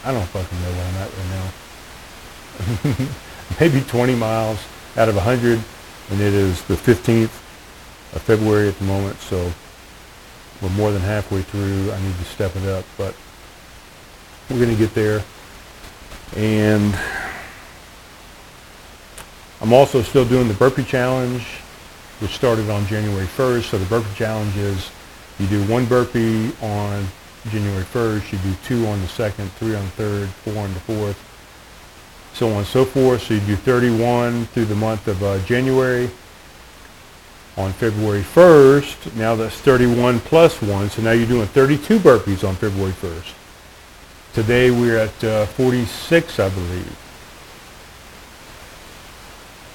I 0.04 0.12
don't 0.12 0.26
fucking 0.28 0.62
know 0.62 0.72
where 0.72 0.86
I'm 0.88 0.96
at 0.96 1.10
right 1.18 1.30
now. 3.00 3.08
Maybe 3.60 3.82
20 3.82 4.16
miles 4.16 4.60
out 4.98 5.10
of 5.10 5.16
100, 5.16 5.60
and 6.12 6.22
it 6.22 6.34
is 6.34 6.62
the 6.64 6.76
15th 6.76 7.24
of 7.24 8.22
February 8.22 8.68
at 8.68 8.78
the 8.78 8.86
moment, 8.86 9.18
so 9.20 9.52
we're 10.62 10.70
more 10.70 10.92
than 10.92 11.02
halfway 11.02 11.42
through. 11.42 11.92
I 11.92 12.02
need 12.02 12.16
to 12.18 12.26
step 12.26 12.56
it 12.56 12.68
up, 12.68 12.86
but 12.98 13.16
we're 14.50 14.58
going 14.58 14.70
to 14.70 14.76
get 14.76 14.94
there. 14.94 15.24
And 16.36 16.94
I'm 19.63 19.71
also 19.71 20.02
still 20.02 20.26
doing 20.26 20.49
the 20.49 20.54
burpee 20.54 20.84
challenge 20.84 21.45
which 22.19 22.32
started 22.32 22.69
on 22.69 22.86
January 22.88 23.26
1st. 23.26 23.63
So 23.63 23.78
the 23.78 23.86
burpee 23.86 24.13
challenge 24.15 24.56
is 24.58 24.91
you 25.39 25.47
do 25.47 25.63
one 25.65 25.86
burpee 25.86 26.52
on 26.62 27.08
January 27.49 27.84
1st, 27.84 28.34
you 28.34 28.38
do 28.39 28.54
two 28.65 28.86
on 28.88 29.02
the 29.02 29.08
second, 29.08 29.49
three 29.54 29.76
on 29.76 29.84
the 29.84 29.91
third, 29.91 30.30
four 30.30 30.58
on 30.58 30.73
the 30.73 30.80
fourth, 30.82 31.17
so 32.34 32.49
on 32.49 32.58
and 32.60 32.67
so 32.67 32.84
forth. 32.84 33.23
So 33.23 33.36
you 33.36 33.39
do 33.41 33.56
31 33.56 34.45
through 34.47 34.65
the 34.65 34.76
month 34.76 35.08
of 35.08 35.23
uh, 35.23 35.39
January. 35.45 36.10
On 37.56 37.71
February 37.71 38.23
1st, 38.23 39.15
now 39.15 39.36
that's 39.36 39.56
31 39.58 40.19
plus 40.21 40.60
one, 40.60 40.89
so 40.89 41.04
now 41.04 41.12
you're 41.12 41.28
doing 41.28 41.45
32 41.45 41.99
burpees 41.99 42.47
on 42.47 42.56
February 42.56 42.93
1st. 42.93 43.34
Today 44.34 44.71
we're 44.71 44.97
at 44.97 45.23
uh, 45.23 45.45
46, 45.45 46.39
I 46.39 46.49
believe 46.49 47.03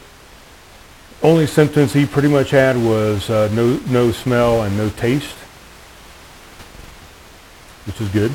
Only 1.21 1.47
symptoms 1.47 1.93
he 1.93 2.05
pretty 2.05 2.27
much 2.27 2.51
had 2.51 2.77
was 2.77 3.29
uh, 3.29 3.49
no 3.53 3.79
no 3.87 4.11
smell 4.11 4.63
and 4.63 4.75
no 4.77 4.89
taste, 4.89 5.35
which 7.85 7.99
is 8.01 8.09
good. 8.09 8.31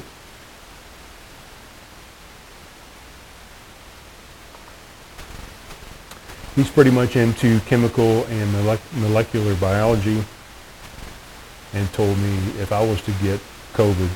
He's 6.58 6.68
pretty 6.68 6.90
much 6.90 7.14
into 7.14 7.61
chemical 7.61 8.24
and 8.24 8.52
molecular 8.96 9.54
biology 9.56 10.20
and 11.72 11.92
told 11.92 12.18
me 12.18 12.34
if 12.59 12.72
I 12.72 12.84
was 12.84 13.00
to 13.02 13.12
get 13.22 13.38
COVID, 13.74 14.11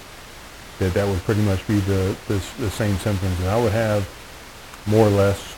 that 0.80 0.92
that 0.94 1.06
would 1.06 1.20
pretty 1.20 1.42
much 1.42 1.64
be 1.68 1.78
the, 1.78 2.16
the, 2.26 2.42
the 2.58 2.68
same 2.70 2.96
symptoms 2.96 3.38
that 3.38 3.46
I 3.46 3.62
would 3.62 3.70
have, 3.70 4.08
more 4.88 5.06
or 5.06 5.10
less. 5.10 5.54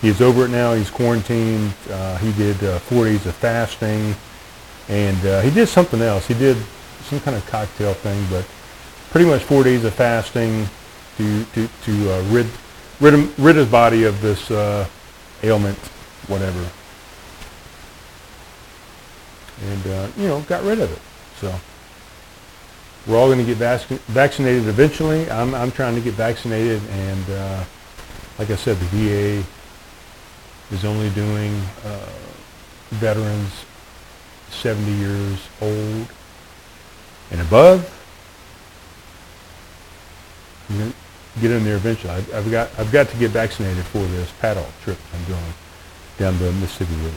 He's 0.00 0.20
over 0.20 0.44
it 0.44 0.50
now. 0.50 0.74
He's 0.74 0.90
quarantined. 0.90 1.72
Uh, 1.90 2.18
he 2.18 2.30
did 2.34 2.62
uh, 2.62 2.78
four 2.78 3.06
days 3.06 3.26
of 3.26 3.34
fasting, 3.34 4.14
and 4.88 5.26
uh, 5.26 5.40
he 5.40 5.50
did 5.50 5.66
something 5.66 6.00
else. 6.00 6.28
He 6.28 6.34
did 6.34 6.56
some 7.02 7.18
kind 7.18 7.36
of 7.36 7.44
cocktail 7.46 7.94
thing, 7.94 8.24
but 8.30 8.46
pretty 9.10 9.26
much 9.28 9.42
four 9.42 9.64
days 9.64 9.84
of 9.84 9.94
fasting 9.94 10.68
to 11.16 11.44
to 11.46 11.68
to 11.82 12.12
uh, 12.12 12.22
rid 12.28 12.46
rid, 13.00 13.14
him, 13.14 13.32
rid 13.38 13.56
his 13.56 13.68
body 13.68 14.04
of 14.04 14.20
this 14.20 14.50
uh, 14.50 14.86
ailment, 15.42 15.78
whatever. 16.26 16.68
And, 19.66 19.86
uh, 19.86 20.08
you 20.16 20.28
know, 20.28 20.40
got 20.42 20.62
rid 20.64 20.80
of 20.80 20.92
it. 20.92 21.00
So 21.40 21.54
we're 23.06 23.16
all 23.16 23.26
going 23.26 23.38
to 23.38 23.44
get 23.44 23.56
vac- 23.56 23.86
vaccinated 23.86 24.68
eventually. 24.68 25.30
I'm, 25.30 25.54
I'm 25.54 25.70
trying 25.70 25.94
to 25.94 26.00
get 26.00 26.14
vaccinated, 26.14 26.82
and 26.90 27.30
uh, 27.30 27.64
like 28.38 28.50
I 28.50 28.56
said, 28.56 28.76
the 28.76 28.86
VA 28.86 29.44
is 30.74 30.84
only 30.84 31.10
doing 31.10 31.54
uh, 31.84 32.06
veterans 32.90 33.50
70 34.50 34.90
years 34.92 35.38
old 35.60 36.06
and 37.30 37.40
above 37.40 37.94
get 41.40 41.50
in 41.50 41.64
there 41.64 41.76
eventually. 41.76 42.12
I've, 42.12 42.34
I've, 42.34 42.50
got 42.50 42.70
I've 42.78 42.92
got 42.92 43.08
to 43.08 43.16
get 43.16 43.30
vaccinated 43.30 43.84
for 43.84 43.98
this 43.98 44.30
paddle 44.40 44.66
trip 44.82 44.98
I'm 45.14 45.24
doing 45.24 45.54
down 46.18 46.38
the 46.38 46.52
Mississippi 46.52 46.94
River. 46.96 47.16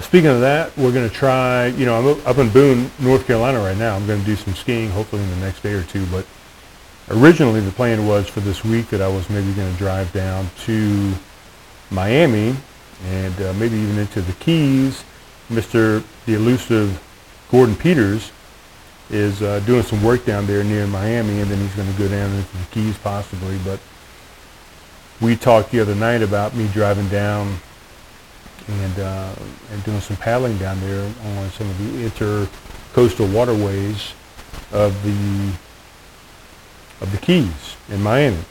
Speaking 0.00 0.30
of 0.30 0.40
that, 0.40 0.76
we're 0.76 0.92
going 0.92 1.08
to 1.08 1.14
try. 1.14 1.66
You 1.66 1.84
know, 1.84 1.98
I'm 1.98 2.26
up 2.26 2.38
in 2.38 2.48
Boone, 2.50 2.90
North 2.98 3.26
Carolina 3.26 3.58
right 3.58 3.76
now. 3.76 3.96
I'm 3.96 4.06
going 4.06 4.20
to 4.20 4.26
do 4.26 4.36
some 4.36 4.54
skiing, 4.54 4.90
hopefully 4.90 5.22
in 5.22 5.30
the 5.30 5.36
next 5.36 5.62
day 5.62 5.72
or 5.72 5.82
two. 5.82 6.06
But 6.06 6.24
originally, 7.10 7.60
the 7.60 7.72
plan 7.72 8.06
was 8.06 8.28
for 8.28 8.40
this 8.40 8.64
week 8.64 8.88
that 8.88 9.02
I 9.02 9.08
was 9.08 9.28
maybe 9.28 9.52
going 9.52 9.70
to 9.70 9.78
drive 9.78 10.12
down 10.12 10.48
to 10.64 11.12
Miami 11.90 12.54
and 13.06 13.42
uh, 13.42 13.52
maybe 13.54 13.76
even 13.76 13.98
into 13.98 14.22
the 14.22 14.32
Keys. 14.34 15.04
Mr. 15.50 16.04
the 16.26 16.34
elusive 16.34 17.02
Gordon 17.50 17.74
Peters 17.74 18.32
is 19.10 19.42
uh, 19.42 19.60
doing 19.60 19.82
some 19.82 20.02
work 20.02 20.24
down 20.24 20.46
there 20.46 20.62
near 20.62 20.86
Miami, 20.86 21.40
and 21.40 21.50
then 21.50 21.58
he's 21.58 21.74
going 21.74 21.90
to 21.90 21.98
go 21.98 22.08
down 22.08 22.30
into 22.30 22.56
the 22.56 22.64
Keys 22.70 22.96
possibly. 22.98 23.58
But 23.64 23.80
we 25.20 25.36
talked 25.36 25.70
the 25.70 25.80
other 25.80 25.94
night 25.94 26.22
about 26.22 26.54
me 26.54 26.68
driving 26.68 27.08
down 27.08 27.56
and 28.68 28.98
uh, 28.98 29.34
and 29.72 29.84
doing 29.84 30.00
some 30.00 30.16
paddling 30.16 30.58
down 30.58 30.80
there 30.80 31.04
on 31.04 31.50
some 31.50 31.68
of 31.68 31.78
the 31.78 32.08
intercoastal 32.08 33.32
waterways 33.32 34.12
of 34.72 35.02
the 35.02 35.52
of 37.00 37.10
the 37.12 37.18
Keys 37.18 37.76
in 37.88 38.02
Miami. 38.02 38.44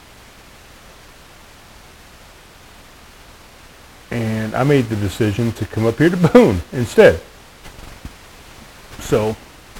And 4.10 4.54
I 4.54 4.64
made 4.64 4.86
the 4.86 4.96
decision 4.96 5.52
to 5.52 5.66
come 5.66 5.84
up 5.86 5.98
here 5.98 6.08
to 6.08 6.16
Boone 6.16 6.62
instead. 6.72 7.20
So, 9.00 9.36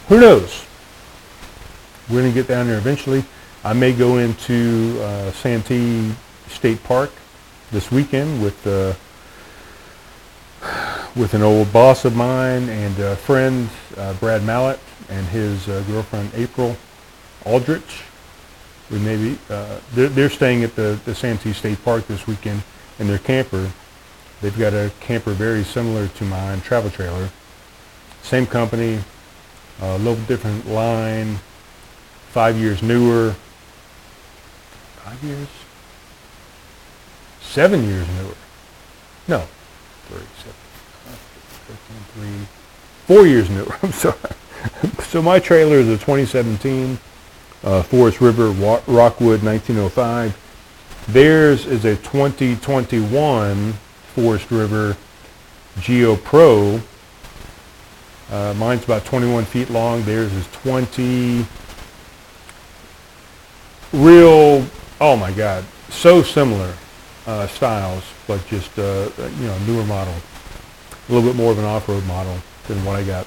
who 0.09 0.21
knows? 0.21 0.68
We're 2.09 2.23
going 2.23 2.33
to 2.33 2.35
get 2.35 2.49
down 2.49 2.67
there 2.69 2.79
eventually. 2.79 3.23
I 3.63 3.75
may 3.75 3.93
go 3.93 4.17
into 4.17 4.99
uh, 5.03 5.31
Santee 5.33 6.11
State 6.49 6.83
Park 6.85 7.11
this 7.71 7.91
weekend 7.91 8.43
with 8.43 8.67
uh, 8.67 8.95
with 11.15 11.35
an 11.35 11.43
old 11.43 11.71
boss 11.71 12.07
of 12.07 12.17
mine 12.17 12.69
and 12.71 12.99
a 12.99 13.17
friend, 13.17 13.69
uh, 13.99 14.15
Brad 14.15 14.43
Mallett, 14.43 14.81
and 15.11 15.27
his 15.27 15.69
uh, 15.69 15.85
girlfriend 15.87 16.31
April 16.35 16.77
Aldrich. 17.45 18.05
We 18.91 18.99
maybe 19.01 19.39
uh, 19.51 19.79
they're, 19.93 20.09
they're 20.09 20.31
staying 20.31 20.65
at 20.65 20.77
the, 20.77 20.99
the 21.05 21.15
Santee 21.15 21.53
State 21.53 21.85
Park 21.85 22.07
this 22.07 22.27
weekend 22.27 22.63
in 22.99 23.07
their 23.07 23.19
camper. 23.19 23.71
They've 24.41 24.59
got 24.59 24.73
a 24.73 24.91
camper 25.01 25.33
very 25.33 25.63
similar 25.63 26.09
to 26.09 26.25
mine, 26.25 26.63
travel 26.63 26.91
trailer. 26.91 27.29
Same 28.23 28.47
company, 28.47 29.01
a 29.83 29.99
little 29.99 30.23
different 30.25 30.67
line, 30.67 31.39
five 32.39 32.57
years 32.57 32.85
newer. 32.85 33.35
Five 35.03 35.25
years? 35.25 35.49
Seven 37.41 37.83
years 37.83 38.07
newer. 38.07 38.35
No, 39.27 39.41
three, 40.07 40.21
seven, 40.37 40.55
13, 41.67 42.39
three, 42.39 42.47
four 43.09 43.27
years 43.27 43.51
newer. 43.51 43.77
I'm 43.83 43.91
sorry. 43.91 44.17
so 45.03 45.21
my 45.21 45.41
trailer 45.41 45.79
is 45.79 45.89
a 45.89 45.95
2017 45.95 46.97
uh, 47.65 47.83
Forest 47.83 48.21
River 48.21 48.53
Wa- 48.53 48.83
Rockwood 48.87 49.43
1905. 49.43 51.05
Theirs 51.09 51.67
is 51.67 51.85
a 51.85 51.97
2021 51.97 53.73
Forest 54.15 54.51
River 54.53 54.97
Geo 55.81 56.15
Pro. 56.15 56.81
Uh, 58.31 58.55
mine's 58.57 58.85
about 58.85 59.05
21 59.05 59.45
feet 59.45 59.71
long. 59.71 60.05
Theirs 60.05 60.33
is 60.33 60.47
20. 60.53 61.45
Real, 63.93 64.67
oh 65.01 65.17
my 65.17 65.33
God, 65.33 65.65
so 65.89 66.23
similar 66.23 66.75
uh, 67.27 67.47
styles, 67.47 68.05
but 68.27 68.47
just 68.47 68.79
uh, 68.79 69.11
you 69.19 69.47
know 69.47 69.59
newer 69.61 69.85
model, 69.85 70.15
a 71.09 71.13
little 71.13 71.29
bit 71.29 71.37
more 71.37 71.53
of 71.53 71.59
an 71.59 71.65
off-road 71.65 72.05
model 72.07 72.39
than 72.67 72.85
what 72.85 72.97
I 72.97 73.05
got. 73.05 73.27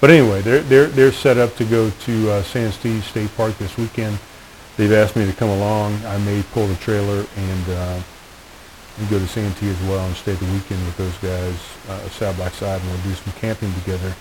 But 0.00 0.10
anyway, 0.10 0.40
they're 0.42 0.60
they're 0.62 0.86
they're 0.86 1.12
set 1.12 1.36
up 1.36 1.56
to 1.56 1.64
go 1.64 1.90
to 1.90 2.30
uh, 2.30 2.42
Santee 2.42 3.00
State 3.00 3.30
Park 3.36 3.56
this 3.58 3.76
weekend. 3.76 4.18
They've 4.76 4.92
asked 4.92 5.16
me 5.16 5.26
to 5.26 5.32
come 5.32 5.50
along. 5.50 5.94
I 6.06 6.18
may 6.18 6.42
pull 6.52 6.66
the 6.66 6.76
trailer 6.76 7.26
and 7.36 7.68
uh, 7.68 8.00
go 9.10 9.18
to 9.18 9.26
Santee 9.26 9.68
as 9.68 9.80
well 9.82 10.04
and 10.06 10.16
stay 10.16 10.34
the 10.34 10.44
weekend 10.46 10.84
with 10.86 10.96
those 10.96 11.16
guys 11.18 11.54
uh, 11.88 12.08
side 12.10 12.36
by 12.38 12.48
side, 12.50 12.80
and 12.80 12.90
we'll 12.90 13.02
do 13.02 13.14
some 13.14 13.32
camping 13.34 13.72
together 13.74 14.14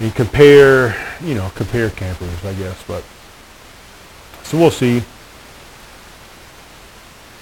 and 0.00 0.14
compare, 0.14 0.96
you 1.20 1.34
know, 1.34 1.50
compare 1.54 1.90
campers, 1.90 2.44
I 2.44 2.54
guess. 2.54 2.82
But 2.88 3.04
so 4.50 4.58
we'll 4.58 4.72
see. 4.72 5.00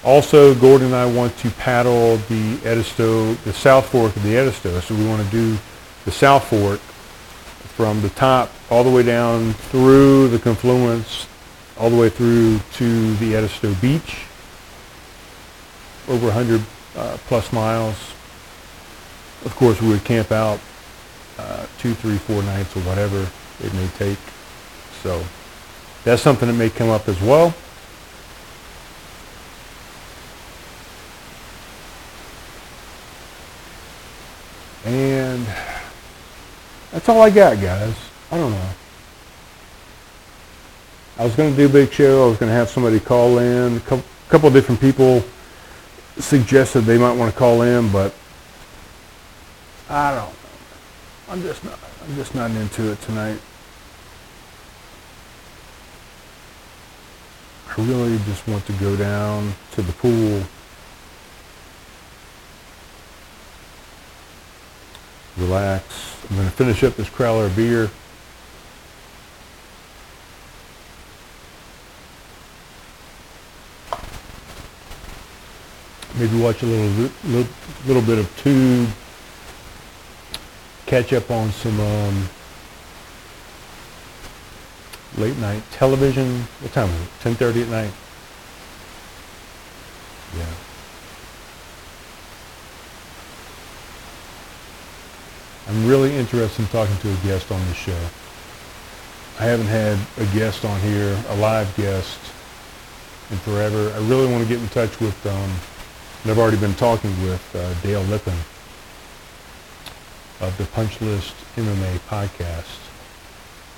Also, 0.04 0.54
Gordon 0.54 0.88
and 0.88 0.94
I 0.94 1.06
want 1.10 1.34
to 1.38 1.50
paddle 1.52 2.18
the 2.28 2.58
Edisto, 2.66 3.32
the 3.44 3.52
South 3.54 3.88
Fork 3.88 4.14
of 4.14 4.22
the 4.22 4.36
Edisto. 4.36 4.78
So 4.80 4.94
we 4.94 5.06
want 5.06 5.24
to 5.24 5.30
do 5.30 5.56
the 6.04 6.10
South 6.10 6.46
Fork 6.48 6.80
from 7.78 8.02
the 8.02 8.10
top 8.10 8.52
all 8.68 8.84
the 8.84 8.90
way 8.90 9.02
down 9.02 9.54
through 9.54 10.28
the 10.28 10.38
confluence, 10.38 11.26
all 11.78 11.88
the 11.88 11.96
way 11.96 12.10
through 12.10 12.60
to 12.74 13.14
the 13.14 13.34
Edisto 13.34 13.72
Beach, 13.76 14.26
over 16.08 16.26
100 16.26 16.60
uh, 16.94 17.16
plus 17.26 17.50
miles. 17.54 17.96
Of 19.46 19.56
course, 19.56 19.80
we 19.80 19.88
would 19.88 20.04
camp 20.04 20.30
out 20.30 20.60
uh, 21.38 21.64
two, 21.78 21.94
three, 21.94 22.18
four 22.18 22.42
nights 22.42 22.76
or 22.76 22.80
whatever 22.80 23.26
it 23.64 23.72
may 23.72 23.88
take. 23.96 24.18
So 25.02 25.24
that's 26.04 26.22
something 26.22 26.48
that 26.48 26.54
may 26.54 26.70
come 26.70 26.88
up 26.88 27.08
as 27.08 27.20
well. 27.20 27.54
And 34.84 35.46
that's 36.92 37.08
all 37.08 37.20
I 37.20 37.30
got, 37.30 37.60
guys. 37.60 37.94
I 38.30 38.38
don't 38.38 38.52
know. 38.52 38.70
I 41.18 41.24
was 41.24 41.34
going 41.34 41.50
to 41.50 41.56
do 41.56 41.68
big 41.68 41.92
show. 41.92 42.26
I 42.26 42.28
was 42.28 42.38
going 42.38 42.48
to 42.48 42.54
have 42.54 42.70
somebody 42.70 43.00
call 43.00 43.38
in. 43.38 43.76
A 43.76 43.80
couple, 43.80 44.04
couple 44.28 44.50
different 44.50 44.80
people 44.80 45.22
suggested 46.18 46.82
they 46.82 46.98
might 46.98 47.12
want 47.12 47.32
to 47.32 47.38
call 47.38 47.62
in, 47.62 47.90
but 47.90 48.14
I 49.88 50.14
don't. 50.14 50.34
I'm 51.28 51.42
just 51.42 51.64
not. 51.64 51.78
I'm 52.04 52.14
just 52.14 52.34
not 52.34 52.50
into 52.52 52.90
it 52.92 53.00
tonight. 53.02 53.38
Really 57.82 58.18
just 58.26 58.46
want 58.48 58.66
to 58.66 58.72
go 58.74 58.96
down 58.96 59.54
to 59.72 59.82
the 59.82 59.92
pool, 59.92 60.42
relax. 65.36 66.16
I'm 66.28 66.36
going 66.36 66.48
to 66.48 66.54
finish 66.54 66.82
up 66.82 66.96
this 66.96 67.08
Crowler 67.08 67.54
beer. 67.54 67.90
Maybe 76.18 76.40
watch 76.40 76.62
a 76.62 76.66
little, 76.66 77.10
little, 77.24 77.52
little 77.86 78.02
bit 78.02 78.18
of 78.18 78.42
tube. 78.42 78.88
Catch 80.86 81.12
up 81.12 81.30
on 81.30 81.52
some 81.52 81.78
um, 81.78 82.28
late 85.18 85.36
night 85.38 85.62
television. 85.72 86.42
What 86.60 86.72
time 86.72 86.88
is 86.88 87.02
it? 87.02 87.36
10:30 87.38 87.62
at 87.62 87.68
night. 87.68 87.92
Yeah. 90.36 90.44
I'm 95.68 95.86
really 95.86 96.14
interested 96.16 96.62
in 96.62 96.68
talking 96.68 96.96
to 96.98 97.12
a 97.12 97.16
guest 97.16 97.52
on 97.52 97.60
this 97.66 97.76
show. 97.76 97.98
I 99.38 99.44
haven't 99.44 99.66
had 99.66 99.98
a 100.16 100.24
guest 100.34 100.64
on 100.64 100.80
here, 100.80 101.16
a 101.28 101.36
live 101.36 101.74
guest, 101.76 102.18
in 103.30 103.36
forever. 103.38 103.92
I 103.94 103.98
really 104.08 104.30
want 104.32 104.42
to 104.42 104.48
get 104.48 104.60
in 104.60 104.68
touch 104.68 104.98
with, 105.00 105.26
um, 105.26 105.50
and 106.22 106.32
I've 106.32 106.38
already 106.38 106.56
been 106.56 106.74
talking 106.74 107.10
with 107.22 107.54
uh, 107.54 107.74
Dale 107.82 108.02
Lippin 108.02 108.34
of 110.40 110.56
the 110.56 110.64
Punch 110.66 111.00
List 111.00 111.34
MMA 111.56 111.98
podcast, 112.08 112.78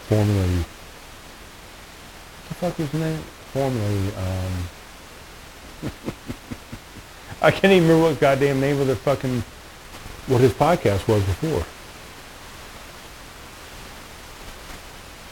formerly, 0.08 0.64
the 2.50 2.54
fuck 2.56 2.74
his 2.74 2.92
name? 2.92 3.22
Formerly, 3.52 4.14
um, 4.14 4.52
I 7.42 7.50
can't 7.50 7.72
even 7.72 7.88
remember 7.88 8.10
what 8.10 8.20
goddamn 8.20 8.60
name 8.60 8.80
of 8.80 8.86
the 8.86 8.96
fucking, 8.96 9.42
what 10.26 10.40
his 10.40 10.52
podcast 10.52 11.08
was 11.08 11.24
before. 11.24 11.64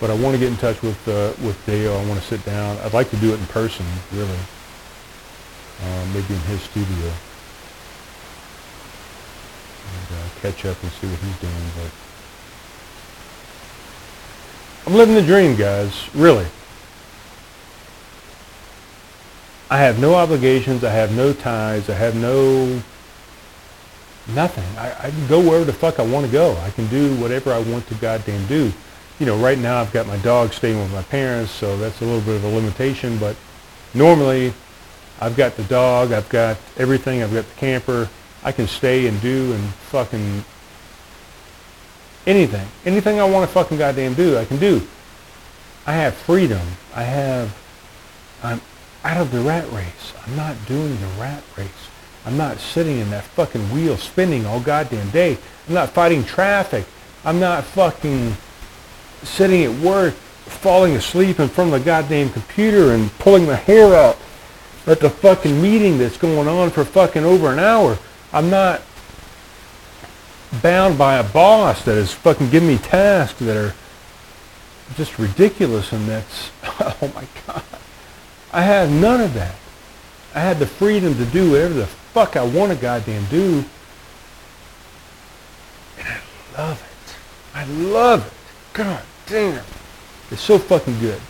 But 0.00 0.10
I 0.10 0.14
want 0.14 0.34
to 0.34 0.38
get 0.38 0.48
in 0.48 0.56
touch 0.56 0.80
with 0.80 1.08
uh, 1.08 1.32
with 1.44 1.60
Dale. 1.66 1.92
I 1.92 2.06
want 2.06 2.20
to 2.20 2.26
sit 2.26 2.44
down. 2.44 2.78
I'd 2.78 2.94
like 2.94 3.10
to 3.10 3.16
do 3.16 3.34
it 3.34 3.40
in 3.40 3.46
person, 3.46 3.84
really. 4.12 4.38
Uh, 5.82 6.06
maybe 6.14 6.34
in 6.34 6.40
his 6.40 6.62
studio. 6.62 7.12
And 9.90 10.18
uh, 10.18 10.28
catch 10.40 10.64
up 10.64 10.80
and 10.82 10.92
see 10.92 11.08
what 11.08 11.18
he's 11.18 11.38
doing. 11.38 11.70
But 11.76 11.90
I'm 14.86 14.94
living 14.94 15.16
the 15.16 15.22
dream, 15.22 15.56
guys. 15.56 15.92
Really. 16.14 16.46
I 19.70 19.78
have 19.78 19.98
no 19.98 20.14
obligations. 20.14 20.84
I 20.84 20.90
have 20.90 21.14
no 21.14 21.32
ties. 21.32 21.90
I 21.90 21.94
have 21.94 22.14
no 22.14 22.82
nothing. 24.26 24.64
I, 24.78 25.06
I 25.06 25.10
can 25.10 25.26
go 25.26 25.40
wherever 25.40 25.64
the 25.64 25.72
fuck 25.72 25.98
I 25.98 26.02
want 26.04 26.26
to 26.26 26.32
go. 26.32 26.56
I 26.58 26.70
can 26.70 26.86
do 26.88 27.14
whatever 27.16 27.52
I 27.52 27.58
want 27.58 27.86
to 27.88 27.94
goddamn 27.94 28.46
do 28.46 28.72
you 29.18 29.26
know, 29.26 29.36
right 29.36 29.58
now 29.58 29.80
I've 29.80 29.92
got 29.92 30.06
my 30.06 30.16
dog 30.18 30.52
staying 30.52 30.78
with 30.78 30.92
my 30.92 31.02
parents, 31.02 31.50
so 31.50 31.76
that's 31.76 32.00
a 32.00 32.04
little 32.04 32.20
bit 32.20 32.36
of 32.36 32.44
a 32.44 32.48
limitation. 32.48 33.18
But 33.18 33.36
normally, 33.94 34.52
I've 35.20 35.36
got 35.36 35.56
the 35.56 35.64
dog, 35.64 36.12
I've 36.12 36.28
got 36.28 36.56
everything, 36.76 37.22
I've 37.22 37.32
got 37.32 37.44
the 37.48 37.54
camper. 37.54 38.08
I 38.44 38.52
can 38.52 38.68
stay 38.68 39.08
and 39.08 39.20
do 39.20 39.52
and 39.52 39.64
fucking 39.90 40.44
anything, 42.26 42.68
anything 42.84 43.18
I 43.18 43.24
want 43.24 43.48
to 43.48 43.52
fucking 43.52 43.78
goddamn 43.78 44.14
do, 44.14 44.38
I 44.38 44.44
can 44.44 44.58
do. 44.58 44.86
I 45.86 45.94
have 45.94 46.14
freedom. 46.14 46.66
I 46.94 47.02
have, 47.02 47.56
I'm 48.42 48.60
out 49.08 49.22
of 49.22 49.32
the 49.32 49.40
rat 49.40 49.70
race. 49.72 50.12
I'm 50.26 50.36
not 50.36 50.54
doing 50.66 50.94
the 51.00 51.06
rat 51.18 51.42
race. 51.56 51.88
I'm 52.26 52.36
not 52.36 52.58
sitting 52.58 52.98
in 52.98 53.08
that 53.08 53.24
fucking 53.24 53.70
wheel 53.70 53.96
spinning 53.96 54.44
all 54.44 54.60
goddamn 54.60 55.08
day. 55.10 55.38
I'm 55.66 55.74
not 55.74 55.88
fighting 55.88 56.22
traffic. 56.22 56.84
I'm 57.24 57.40
not 57.40 57.64
fucking 57.64 58.34
sitting 59.22 59.64
at 59.64 59.72
work, 59.80 60.12
falling 60.12 60.94
asleep 60.94 61.40
in 61.40 61.48
front 61.48 61.72
of 61.72 61.80
the 61.80 61.84
goddamn 61.86 62.28
computer 62.30 62.92
and 62.92 63.10
pulling 63.18 63.46
my 63.46 63.54
hair 63.54 63.94
out 63.94 64.18
at 64.86 65.00
the 65.00 65.08
fucking 65.08 65.60
meeting 65.60 65.96
that's 65.96 66.18
going 66.18 66.46
on 66.46 66.68
for 66.68 66.84
fucking 66.84 67.24
over 67.24 67.50
an 67.50 67.58
hour. 67.58 67.98
I'm 68.30 68.50
not 68.50 68.82
bound 70.62 70.98
by 70.98 71.14
a 71.14 71.24
boss 71.24 71.82
that 71.86 71.96
is 71.96 72.12
fucking 72.12 72.50
giving 72.50 72.68
me 72.68 72.76
tasks 72.76 73.38
that 73.40 73.56
are 73.56 73.74
just 74.96 75.18
ridiculous 75.18 75.92
and 75.92 76.06
that's, 76.06 76.50
oh 76.64 77.10
my 77.14 77.24
God. 77.46 77.62
I 78.52 78.62
had 78.62 78.90
none 78.90 79.20
of 79.20 79.34
that. 79.34 79.54
I 80.34 80.40
had 80.40 80.58
the 80.58 80.66
freedom 80.66 81.16
to 81.16 81.24
do 81.26 81.50
whatever 81.50 81.74
the 81.74 81.86
fuck 81.86 82.36
I 82.36 82.44
want 82.44 82.72
to 82.72 82.78
goddamn 82.78 83.24
do. 83.26 83.64
And 85.98 86.06
I 86.08 86.62
love 86.62 86.82
it. 86.82 87.56
I 87.56 87.64
love 87.64 88.26
it. 88.26 88.32
God 88.74 89.02
damn. 89.26 89.64
It's 90.30 90.42
so 90.42 90.58
fucking 90.58 90.98
good. 91.00 91.20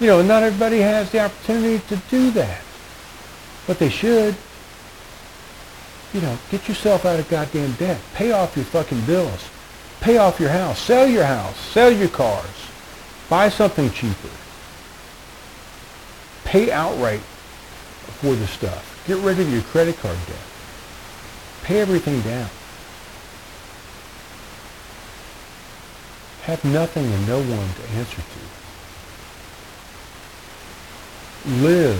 You 0.00 0.08
know, 0.08 0.22
not 0.22 0.42
everybody 0.42 0.78
has 0.78 1.10
the 1.10 1.20
opportunity 1.24 1.82
to 1.88 1.96
do 2.10 2.30
that. 2.32 2.60
But 3.66 3.78
they 3.78 3.88
should. 3.88 4.36
You 6.12 6.20
know, 6.20 6.38
get 6.50 6.68
yourself 6.68 7.04
out 7.04 7.18
of 7.18 7.28
goddamn 7.28 7.72
debt. 7.72 7.98
Pay 8.14 8.32
off 8.32 8.56
your 8.56 8.64
fucking 8.66 9.00
bills. 9.02 9.48
Pay 10.00 10.18
off 10.18 10.38
your 10.38 10.50
house. 10.50 10.78
Sell 10.78 11.06
your 11.06 11.24
house. 11.24 11.58
Sell 11.58 11.90
your 11.90 12.08
cars. 12.08 12.46
Buy 13.28 13.48
something 13.48 13.90
cheaper. 13.90 14.28
Pay 16.46 16.70
outright 16.70 17.20
for 18.20 18.34
the 18.34 18.46
stuff. 18.46 19.04
Get 19.06 19.18
rid 19.18 19.38
of 19.40 19.52
your 19.52 19.62
credit 19.62 19.98
card 19.98 20.16
debt. 20.26 20.36
Pay 21.64 21.80
everything 21.80 22.20
down. 22.22 22.48
Have 26.42 26.64
nothing 26.64 27.04
and 27.04 27.26
no 27.26 27.38
one 27.38 27.68
to 27.74 27.88
answer 27.98 28.22
to. 28.22 28.38
Live 31.64 31.98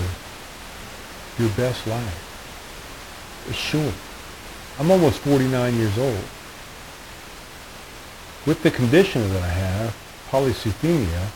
your 1.37 1.49
best 1.49 1.85
life. 1.85 3.43
It's 3.49 3.57
short. 3.57 3.93
I'm 4.79 4.89
almost 4.89 5.19
49 5.19 5.75
years 5.75 5.97
old. 5.97 6.23
With 8.45 8.63
the 8.63 8.71
condition 8.71 9.27
that 9.33 9.43
I 9.43 9.47
have, 9.47 9.93
polycythemia, 10.29 11.27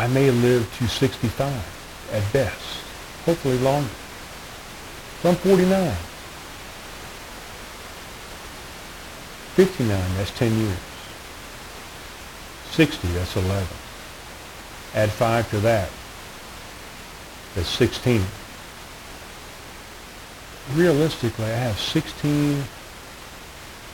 I 0.00 0.06
may 0.06 0.30
live 0.30 0.66
to 0.78 0.88
65 0.88 1.52
at 2.10 2.32
best, 2.32 2.82
hopefully 3.26 3.58
longer. 3.58 3.90
So 5.20 5.28
I'm 5.28 5.34
49. 5.36 5.94
59, 9.56 10.16
that's 10.16 10.30
10 10.38 10.58
years. 10.58 10.78
60, 12.70 13.08
that's 13.08 13.36
11. 13.36 13.68
Add 14.94 15.10
5 15.10 15.50
to 15.50 15.60
that, 15.60 15.90
that's 17.54 17.68
16. 17.68 18.24
Realistically, 20.72 21.44
I 21.44 21.48
have 21.48 21.78
16 21.78 22.64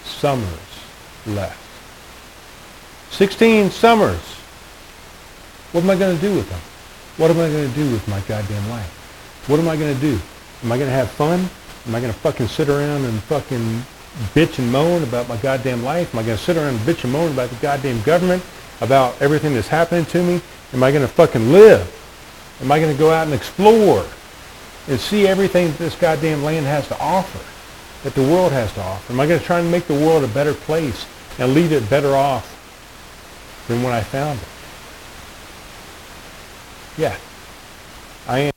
summers 0.05 0.47
left. 1.27 1.59
16 3.11 3.73
summers. 3.73 4.37
What 5.73 5.85
am 5.85 5.91
I 5.91 5.97
going 5.97 6.17
to 6.17 6.23
do 6.23 6.35
with 6.35 6.49
them? 6.49 6.61
What 7.17 7.31
am 7.31 7.39
I 7.39 7.49
going 7.49 7.69
to 7.69 7.75
do 7.75 7.91
with 7.91 8.07
my 8.09 8.21
goddamn 8.21 8.69
life? 8.71 9.45
What 9.49 9.59
am 9.59 9.69
I 9.69 9.77
going 9.77 9.95
to 9.95 10.01
do? 10.01 10.19
Am 10.63 10.73
I 10.73 10.77
going 10.77 10.89
to 10.89 10.95
have 10.95 11.11
fun? 11.11 11.49
Am 11.87 11.95
I 11.95 12.01
going 12.01 12.13
to 12.13 12.19
fucking 12.19 12.49
sit 12.49 12.69
around 12.69 13.05
and 13.05 13.21
fucking 13.25 13.83
bitch 14.35 14.59
and 14.59 14.71
moan 14.71 15.03
about 15.03 15.29
my 15.29 15.37
goddamn 15.39 15.83
life? 15.83 16.15
Am 16.15 16.21
I 16.21 16.23
going 16.23 16.39
to 16.39 16.43
sit 16.43 16.57
around 16.57 16.75
and 16.75 16.79
bitch 16.81 17.05
and 17.05 17.13
moan 17.13 17.33
about 17.33 17.51
the 17.51 17.57
goddamn 17.57 18.03
government? 18.03 18.43
About 18.81 19.21
everything 19.23 19.55
that's 19.55 19.69
happening 19.69 20.05
to 20.07 20.23
me? 20.23 20.41
Am 20.73 20.83
I 20.83 20.91
going 20.91 21.07
to 21.07 21.13
fucking 21.13 21.53
live? 21.53 21.93
Am 22.61 22.73
I 22.73 22.79
going 22.79 22.93
to 22.93 22.99
go 22.99 23.11
out 23.11 23.27
and 23.27 23.35
explore 23.35 24.05
and 24.89 25.01
see 25.01 25.27
everything 25.27 25.69
that 25.69 25.79
this 25.79 25.95
goddamn 25.95 26.43
land 26.43 26.67
has 26.67 26.87
to 26.89 26.99
offer, 26.99 27.41
that 28.05 28.15
the 28.15 28.23
world 28.23 28.53
has 28.53 28.73
to 28.75 28.83
offer? 28.83 29.13
Am 29.13 29.21
I 29.21 29.27
going 29.27 29.41
to 29.41 29.45
try 29.45 29.61
and 29.61 29.71
make 29.71 29.87
the 29.87 29.95
world 29.95 30.25
a 30.25 30.29
better 30.29 30.55
place 30.55 31.07
and 31.39 31.55
leave 31.55 31.73
it 31.73 31.89
better 31.89 32.15
off 32.15 32.53
than 33.69 33.83
when 33.83 33.93
I 33.93 34.01
found 34.01 34.39
it? 34.39 34.49
Yeah, 36.99 37.15
I 38.27 38.39
am. 38.39 38.56